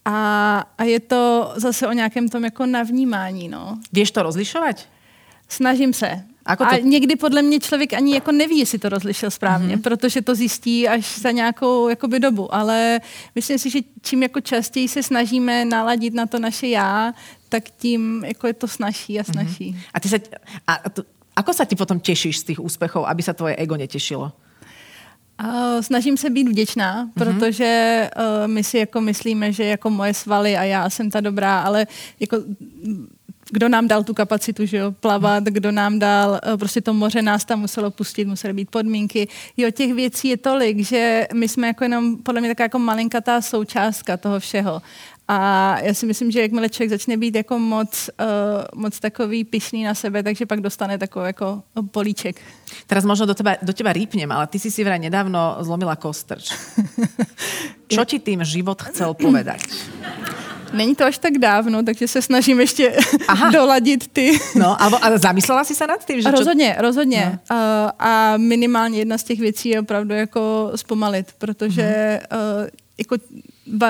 A, 0.05 0.59
a 0.77 0.83
je 0.83 0.99
to 0.99 1.53
zase 1.55 1.87
o 1.87 1.91
nějakém 1.91 2.29
tom 2.29 2.43
jako 2.43 2.65
navnímání. 2.65 3.49
No. 3.49 3.79
Víš 3.93 4.11
to 4.11 4.23
rozlišovat? 4.23 4.75
Snažím 5.49 5.93
se. 5.93 6.23
Ako 6.45 6.65
to... 6.65 6.71
A 6.71 6.77
někdy 6.77 7.15
podle 7.15 7.41
mě 7.41 7.59
člověk 7.59 7.93
ani 7.93 8.13
jako 8.13 8.31
neví, 8.31 8.59
jestli 8.59 8.79
to 8.79 8.89
rozlišil 8.89 9.31
správně, 9.31 9.77
mm-hmm. 9.77 9.81
protože 9.81 10.21
to 10.21 10.35
zjistí 10.35 10.87
až 10.87 11.19
za 11.19 11.31
nějakou 11.31 11.89
jakoby, 11.89 12.19
dobu. 12.19 12.55
Ale 12.55 12.99
myslím 13.35 13.57
si, 13.59 13.69
že 13.69 13.79
čím 14.01 14.23
jako 14.23 14.41
častěji 14.41 14.87
se 14.87 15.03
snažíme 15.03 15.65
naladit 15.65 16.13
na 16.13 16.25
to 16.25 16.39
naše 16.39 16.67
já, 16.67 17.13
tak 17.49 17.63
tím 17.77 18.23
jako 18.25 18.47
je 18.47 18.53
to 18.53 18.67
snažší 18.67 19.19
a 19.19 19.23
mhm. 19.27 19.33
snažší. 19.33 19.71
Mm-hmm. 19.71 19.89
A 19.93 19.99
ty 19.99 20.09
se, 20.09 20.19
a 20.67 20.89
to, 20.89 21.03
ako 21.35 21.51
sa 21.53 21.65
ty 21.65 21.75
potom 21.75 21.99
těšíš 21.99 22.39
z 22.39 22.43
těch 22.43 22.59
úspěchů, 22.59 23.07
aby 23.07 23.23
se 23.23 23.33
tvoje 23.33 23.55
ego 23.55 23.77
netěšilo? 23.77 24.31
Uh, 25.43 25.81
snažím 25.81 26.17
se 26.17 26.29
být 26.29 26.47
vděčná, 26.47 27.05
mm-hmm. 27.05 27.11
protože 27.13 28.09
uh, 28.15 28.47
my 28.47 28.63
si 28.63 28.77
jako 28.77 29.01
myslíme, 29.01 29.51
že 29.51 29.63
jako 29.63 29.89
moje 29.89 30.13
svaly 30.13 30.57
a 30.57 30.63
já 30.63 30.89
jsem 30.89 31.11
ta 31.11 31.19
dobrá, 31.19 31.59
ale 31.59 31.87
jako 32.19 32.37
kdo 33.55 33.69
nám 33.69 33.87
dal 33.87 34.03
tu 34.03 34.13
kapacitu, 34.13 34.65
že 34.65 34.77
jo, 34.77 34.91
plavat, 34.91 35.43
kdo 35.43 35.71
nám 35.71 35.99
dal, 35.99 36.39
eh, 36.43 36.57
prostě 36.57 36.81
to 36.81 36.93
moře 36.93 37.21
nás 37.21 37.45
tam 37.45 37.59
muselo 37.63 37.91
pustit, 37.91 38.27
musely 38.27 38.53
být 38.53 38.69
podmínky. 38.69 39.27
Jo, 39.57 39.71
těch 39.71 39.93
věcí 39.93 40.27
je 40.27 40.37
tolik, 40.37 40.83
že 40.83 41.27
my 41.33 41.47
jsme 41.47 41.67
jako 41.67 41.83
jenom, 41.83 42.17
podle 42.17 42.41
mě, 42.41 42.49
taková 42.49 42.65
jako 42.65 42.79
malinkatá 42.79 43.41
součástka 43.41 44.17
toho 44.17 44.39
všeho. 44.39 44.81
A 45.27 45.39
já 45.79 45.93
si 45.93 46.05
myslím, 46.05 46.31
že 46.31 46.41
jakmile 46.41 46.69
člověk 46.69 46.89
začne 46.89 47.17
být 47.17 47.35
jako 47.35 47.59
moc, 47.59 48.09
uh, 48.19 48.81
moc 48.81 48.99
takový 48.99 49.43
pišný 49.43 49.83
na 49.83 49.95
sebe, 49.95 50.23
takže 50.23 50.45
pak 50.45 50.61
dostane 50.61 50.97
takový 50.97 51.25
jako 51.25 51.63
políček. 51.91 52.37
Teraz 52.87 53.05
možno 53.05 53.25
do 53.25 53.33
teba, 53.33 53.57
do 53.61 53.73
teba 53.73 53.93
rýpnem, 53.93 54.31
ale 54.31 54.47
ty 54.47 54.59
si 54.59 54.69
si 54.69 54.83
vraj 54.83 55.01
nedávno 55.01 55.57
zlomila 55.65 55.95
kostrč. 55.95 56.53
Čo 57.89 58.05
ti 58.05 58.21
tým 58.21 58.45
život 58.45 58.77
chcel 58.81 59.17
povedať? 59.17 59.65
Není 60.75 60.95
to 60.95 61.05
až 61.05 61.17
tak 61.17 61.37
dávno, 61.37 61.83
takže 61.83 62.07
se 62.07 62.21
snažím 62.21 62.59
ještě 62.59 62.97
Aha. 63.27 63.51
doladit 63.51 64.07
ty. 64.07 64.39
No, 64.55 64.81
ale, 64.81 64.99
ale 65.01 65.19
zamyslela 65.19 65.63
jsi 65.63 65.75
se 65.75 65.87
nad 65.87 66.05
tím? 66.05 66.21
Že 66.21 66.31
rozhodně, 66.31 66.73
čo... 66.75 66.81
rozhodně. 66.81 67.39
No. 67.49 67.55
Uh, 67.57 67.91
a 67.99 68.37
minimálně 68.37 68.99
jedna 68.99 69.17
z 69.17 69.23
těch 69.23 69.39
věcí 69.39 69.69
je 69.69 69.79
opravdu 69.79 70.13
jako 70.13 70.71
zpomalit, 70.75 71.27
protože 71.37 72.19
uh, 72.31 72.67
jako 72.97 73.15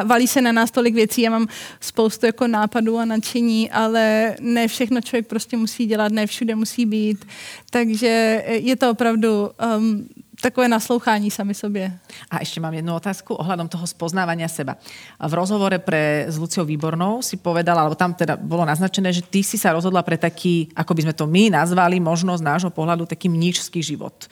valí 0.06 0.28
se 0.28 0.42
na 0.42 0.52
nás 0.52 0.72
tolik 0.72 0.96
věcí, 0.96 1.22
já 1.22 1.32
mám 1.32 1.48
spoustu 1.80 2.26
jako 2.26 2.48
nápadů 2.48 2.98
a 2.98 3.06
nadšení, 3.06 3.72
ale 3.72 4.36
ne 4.42 4.68
všechno 4.68 5.02
člověk 5.02 5.28
prostě 5.28 5.58
musí 5.58 5.86
dělat, 5.86 6.12
ne 6.12 6.28
všude 6.28 6.56
musí 6.56 6.86
být, 6.86 7.26
takže 7.70 8.44
je 8.48 8.76
to 8.76 8.92
opravdu 8.92 9.50
um, 9.78 10.08
takové 10.42 10.68
naslouchání 10.68 11.32
sami 11.32 11.54
sobě. 11.54 12.00
A 12.32 12.40
ještě 12.40 12.62
mám 12.62 12.74
jednu 12.74 12.96
otázku 12.96 13.34
ohľadom 13.36 13.68
toho 13.68 13.88
spoznávania 13.88 14.48
seba. 14.48 14.76
V 15.20 15.34
rozhovore 15.34 15.80
pre 15.80 16.26
s 16.28 16.38
Luciou 16.38 16.66
Výbornou 16.66 17.22
si 17.22 17.38
povedala, 17.38 17.82
alebo 17.82 17.96
tam 17.96 18.14
teda 18.14 18.36
bolo 18.36 18.66
naznačené, 18.66 19.14
že 19.14 19.22
ty 19.22 19.44
si 19.44 19.58
sa 19.58 19.72
rozhodla 19.72 20.04
pre 20.04 20.18
taký, 20.18 20.70
ako 20.76 20.92
by 20.94 21.02
sme 21.02 21.14
to 21.14 21.26
my 21.28 21.50
nazvali, 21.50 22.00
možno 22.00 22.38
z 22.38 22.44
nášho 22.44 22.70
pohľadu, 22.70 23.06
taký 23.06 23.30
mníčský 23.30 23.84
život 23.84 24.28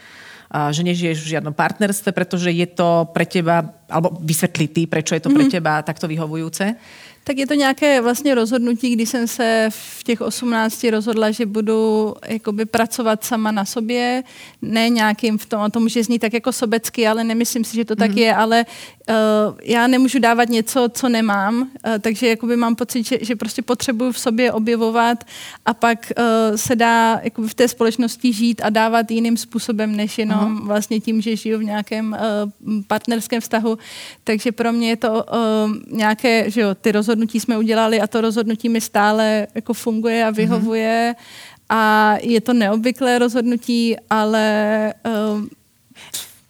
že 0.71 0.83
nežiješ 0.83 1.17
v 1.21 1.31
žiadnom 1.37 1.53
partnerstve, 1.53 2.11
pretože 2.11 2.51
je 2.51 2.65
to 2.65 3.09
pre 3.13 3.25
teba, 3.25 3.73
alebo 3.89 4.17
vysvetlí 4.21 4.67
ty, 4.67 4.81
prečo 4.87 5.15
je 5.15 5.23
to 5.23 5.29
pre 5.29 5.43
mhm. 5.43 5.51
teba 5.51 5.81
takto 5.81 6.07
vyhovujúce. 6.07 6.75
Tak 7.23 7.37
je 7.37 7.47
to 7.47 7.53
nějaké 7.53 8.01
vlastně 8.01 8.35
rozhodnutí, 8.35 8.95
kdy 8.95 9.05
jsem 9.05 9.27
se 9.27 9.67
v 9.71 10.03
těch 10.03 10.21
18 10.21 10.83
rozhodla, 10.83 11.31
že 11.31 11.45
budu 11.45 12.13
jakoby 12.27 12.65
pracovat 12.65 13.23
sama 13.23 13.51
na 13.51 13.65
sobě, 13.65 14.23
ne 14.61 14.89
nějakým 14.89 15.37
v 15.37 15.45
tom, 15.45 15.61
a 15.61 15.69
to 15.69 15.79
může 15.79 16.03
znít 16.03 16.19
tak 16.19 16.33
jako 16.33 16.51
sobecky, 16.51 17.07
ale 17.07 17.23
nemyslím 17.23 17.63
si, 17.63 17.75
že 17.75 17.85
to 17.85 17.95
tak 17.95 18.11
mhm. 18.11 18.19
je, 18.19 18.35
ale 18.35 18.65
uh, 19.09 19.57
já 19.63 19.87
nemůžu 19.87 20.19
dávat 20.19 20.49
něco, 20.49 20.89
co 20.93 21.09
nemám, 21.09 21.61
uh, 21.61 21.67
takže 22.01 22.27
jakoby 22.27 22.57
mám 22.57 22.75
pocit, 22.75 23.03
že, 23.03 23.17
že 23.21 23.35
prostě 23.35 23.61
potřebuju 23.61 24.11
v 24.11 24.19
sobě 24.19 24.51
objevovat 24.51 25.23
a 25.65 25.73
pak 25.73 26.11
uh, 26.17 26.55
se 26.55 26.75
dá 26.75 27.19
jakoby 27.23 27.47
v 27.47 27.53
té 27.53 27.67
společnosti 27.67 28.33
žít 28.33 28.61
a 28.63 28.69
dávat 28.69 29.11
jiným 29.11 29.37
způsobem, 29.37 29.95
než 29.95 30.17
jenom 30.17 30.57
uh-huh. 30.57 30.65
vlastně 30.67 30.99
tím, 30.99 31.21
že 31.21 31.35
žiju 31.35 31.59
v 31.59 31.63
nějakém 31.63 32.17
uh, 32.19 32.73
partnerském 32.87 33.41
vztahu. 33.41 33.77
Takže 34.23 34.51
pro 34.51 34.73
mě 34.73 34.89
je 34.89 34.97
to 34.97 35.11
uh, 35.13 35.97
nějaké, 35.97 36.51
že 36.51 36.61
jo, 36.61 36.75
ty 36.75 36.91
rozhodnutí 36.91 37.39
jsme 37.39 37.57
udělali 37.57 38.01
a 38.01 38.07
to 38.07 38.21
rozhodnutí 38.21 38.69
mi 38.69 38.81
stále 38.81 39.47
jako 39.55 39.73
funguje 39.73 40.25
a 40.25 40.29
vyhovuje 40.29 41.15
uh-huh. 41.15 41.65
a 41.69 42.15
je 42.21 42.41
to 42.41 42.53
neobvyklé 42.53 43.19
rozhodnutí, 43.19 43.95
ale 44.09 44.93
uh, 45.05 45.42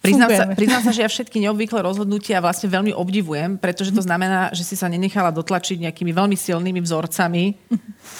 Priznám 0.04 0.30
sa, 0.36 0.44
priznám 0.52 0.82
sa, 0.84 0.92
že 0.92 1.00
ja 1.00 1.08
všetky 1.08 1.40
neobvyklé 1.40 1.80
rozhodnutia 1.80 2.44
vlastne 2.44 2.68
veľmi 2.68 2.92
obdivujem, 2.92 3.56
pretože 3.56 3.88
to 3.88 4.04
znamená, 4.04 4.52
že 4.52 4.60
si 4.60 4.76
sa 4.76 4.84
nenechala 4.84 5.32
dotlačiť 5.32 5.80
nejakými 5.88 6.12
veľmi 6.12 6.36
silnými 6.36 6.84
vzorcami, 6.84 7.56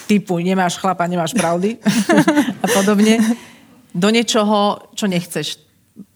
typu 0.08 0.40
nemáš 0.40 0.80
chlapa, 0.80 1.04
nemáš 1.04 1.36
pravdy 1.36 1.76
a 2.64 2.66
podobne, 2.72 3.20
do 3.92 4.08
niečoho, 4.08 4.90
čo 4.96 5.04
nechceš. 5.04 5.60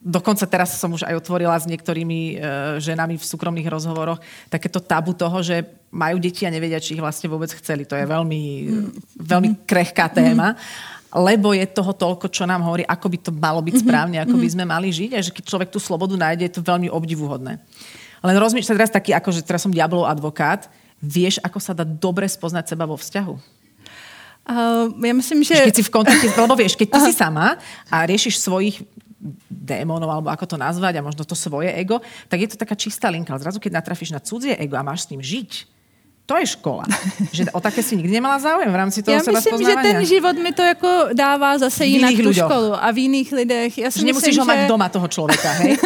Dokonca 0.02 0.48
teraz 0.48 0.74
som 0.74 0.90
už 0.90 1.04
aj 1.04 1.20
otvorila 1.20 1.54
s 1.54 1.68
niektorými 1.68 2.20
e, 2.32 2.36
ženami 2.82 3.14
v 3.14 3.28
súkromných 3.28 3.68
rozhovoroch 3.68 4.18
takéto 4.50 4.82
tabu 4.82 5.14
toho, 5.14 5.44
že 5.44 5.62
majú 5.92 6.18
deti 6.18 6.48
a 6.48 6.50
nevedia, 6.50 6.82
či 6.82 6.96
ich 6.96 7.04
vlastne 7.04 7.30
vôbec 7.30 7.52
chceli. 7.54 7.86
To 7.86 7.94
je 7.94 8.08
veľmi, 8.08 8.42
veľmi 9.20 9.68
krehká 9.68 10.10
téma 10.10 10.58
lebo 11.14 11.56
je 11.56 11.64
toho 11.64 11.92
toľko, 11.96 12.28
čo 12.28 12.44
nám 12.44 12.60
hovorí, 12.68 12.84
ako 12.84 13.06
by 13.08 13.18
to 13.20 13.30
malo 13.32 13.60
byť 13.64 13.74
mhm. 13.80 13.82
správne, 13.84 14.16
ako 14.20 14.36
by 14.36 14.46
mhm. 14.48 14.54
sme 14.54 14.64
mali 14.68 14.88
žiť 14.92 15.10
a 15.16 15.20
že 15.24 15.32
keď 15.32 15.44
človek 15.48 15.68
tú 15.72 15.80
slobodu 15.80 16.14
nájde, 16.16 16.48
je 16.48 16.54
to 16.60 16.62
veľmi 16.64 16.92
obdivuhodné. 16.92 17.60
Len 18.18 18.36
rozmýšľam 18.36 18.76
teraz 18.82 18.92
taký, 18.92 19.14
ako 19.14 19.30
že 19.30 19.46
teraz 19.46 19.62
som 19.62 19.70
diablov 19.70 20.04
advokát, 20.04 20.66
vieš, 20.98 21.38
ako 21.40 21.58
sa 21.62 21.72
dá 21.72 21.86
dobre 21.86 22.26
spoznať 22.26 22.74
seba 22.74 22.82
vo 22.82 22.98
vzťahu? 22.98 23.34
Uh, 24.48 24.90
ja 25.04 25.12
myslím, 25.14 25.44
že... 25.44 25.54
Keď 25.54 25.76
si 25.76 25.86
v 25.86 25.92
kontakte, 25.92 26.26
lebo 26.34 26.56
vieš, 26.56 26.74
keď 26.74 26.88
ty 26.96 26.98
si 27.06 27.12
sama 27.14 27.60
a 27.92 27.96
riešiš 28.08 28.40
svojich 28.40 28.80
démonov, 29.50 30.08
alebo 30.08 30.28
ako 30.32 30.44
to 30.48 30.56
nazvať, 30.56 30.98
a 30.98 31.04
možno 31.04 31.22
to 31.26 31.36
svoje 31.36 31.68
ego, 31.74 32.00
tak 32.32 32.38
je 32.42 32.48
to 32.54 32.56
taká 32.56 32.72
čistá 32.72 33.12
linka. 33.12 33.34
Ale 33.34 33.44
zrazu, 33.44 33.60
keď 33.60 33.82
natrafíš 33.82 34.14
na 34.14 34.22
cudzie 34.22 34.56
ego 34.56 34.78
a 34.78 34.86
máš 34.86 35.04
s 35.04 35.10
ním 35.12 35.20
žiť, 35.20 35.77
to 36.28 36.36
je 36.36 36.46
škola. 36.46 36.84
Že 37.36 37.48
o 37.56 37.60
také 37.60 37.80
si 37.80 37.96
nikdy 37.96 38.20
nemala 38.20 38.36
záujem 38.36 38.68
v 38.68 38.76
rámci 38.76 39.00
toho 39.02 39.16
Já 39.16 39.24
myslím, 39.32 39.64
že 39.64 39.74
ten 39.82 40.04
život 40.04 40.36
mi 40.36 40.52
to 40.52 40.62
jako 40.62 41.08
dává 41.12 41.58
zase 41.58 41.88
jinak 41.88 42.12
tu 42.12 42.28
ľuďoch. 42.28 42.44
školu 42.44 42.70
a 42.76 42.90
v 42.92 42.98
jiných 42.98 43.32
lidech. 43.32 43.78
Já 43.78 43.90
si 43.90 43.98
že 43.98 44.04
myslím, 44.04 44.06
nemusíš 44.06 44.38
ho 44.38 44.44
že... 44.44 44.48
mať 44.48 44.58
doma 44.68 44.88
toho 44.88 45.08
člověka, 45.08 45.50
hej? 45.52 45.78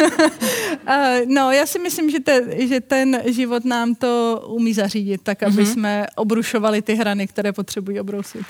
no, 1.27 1.51
já 1.51 1.65
si 1.65 1.79
myslím, 1.79 2.11
že, 2.11 2.19
te, 2.19 2.67
že 2.67 2.79
ten 2.81 3.23
život 3.25 3.65
nám 3.65 3.95
to 3.95 4.43
umí 4.47 4.73
zařídit 4.73 5.21
tak, 5.23 5.43
aby 5.43 5.63
mm-hmm. 5.63 5.71
jsme 5.71 6.07
obrušovali 6.15 6.81
ty 6.81 6.95
hrany, 6.95 7.27
které 7.27 7.53
potřebují 7.55 7.99
obrousit. 7.99 8.43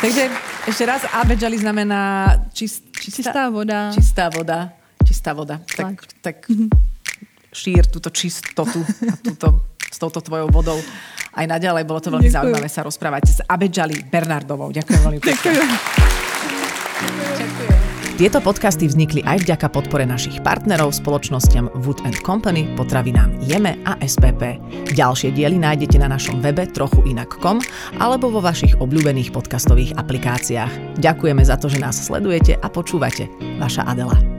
Takže 0.00 0.28
ešte 0.68 0.86
raz 0.86 1.02
Abedžali 1.12 1.58
znamená 1.58 2.28
čist, 2.52 2.84
čistá, 2.92 3.16
čistá 3.16 3.42
voda. 3.48 3.92
Čistá 3.92 4.28
voda. 4.28 4.72
Čistá 5.04 5.32
voda. 5.32 5.60
Tak, 5.76 5.96
tak 6.20 6.36
mm-hmm 6.48 6.95
šír 7.56 7.88
túto 7.88 8.12
čistotu 8.12 8.84
a 8.84 9.16
túto, 9.16 9.72
s 9.80 9.96
touto 9.96 10.20
tvojou 10.20 10.52
vodou 10.52 10.76
aj 11.36 11.44
naďalej. 11.48 11.88
Bolo 11.88 12.04
to 12.04 12.12
veľmi 12.12 12.28
Ďakujem. 12.28 12.36
zaujímavé 12.36 12.68
sa 12.68 12.84
rozprávať 12.84 13.22
s 13.24 13.38
Abedžali 13.48 14.04
Bernardovou. 14.12 14.68
Ďakujem 14.76 15.00
veľmi 15.00 15.20
pekne. 15.24 15.52
Tieto 18.16 18.40
podcasty 18.40 18.88
vznikli 18.88 19.20
aj 19.28 19.44
vďaka 19.44 19.68
podpore 19.68 20.08
našich 20.08 20.40
partnerov 20.40 20.88
spoločnosťam 20.88 21.68
Wood 21.84 22.00
Company, 22.24 22.64
potravinám 22.72 23.44
Jeme 23.44 23.76
a 23.84 23.92
SPP. 24.00 24.56
Ďalšie 24.96 25.36
diely 25.36 25.60
nájdete 25.60 26.00
na 26.00 26.08
našom 26.08 26.40
webe 26.40 26.64
trochuinak.com 26.64 27.60
alebo 28.00 28.32
vo 28.32 28.40
vašich 28.40 28.80
obľúbených 28.80 29.36
podcastových 29.36 30.00
aplikáciách. 30.00 30.96
Ďakujeme 30.96 31.44
za 31.44 31.60
to, 31.60 31.68
že 31.68 31.76
nás 31.76 32.00
sledujete 32.00 32.56
a 32.56 32.72
počúvate. 32.72 33.28
Vaša 33.60 33.84
Adela. 33.84 34.35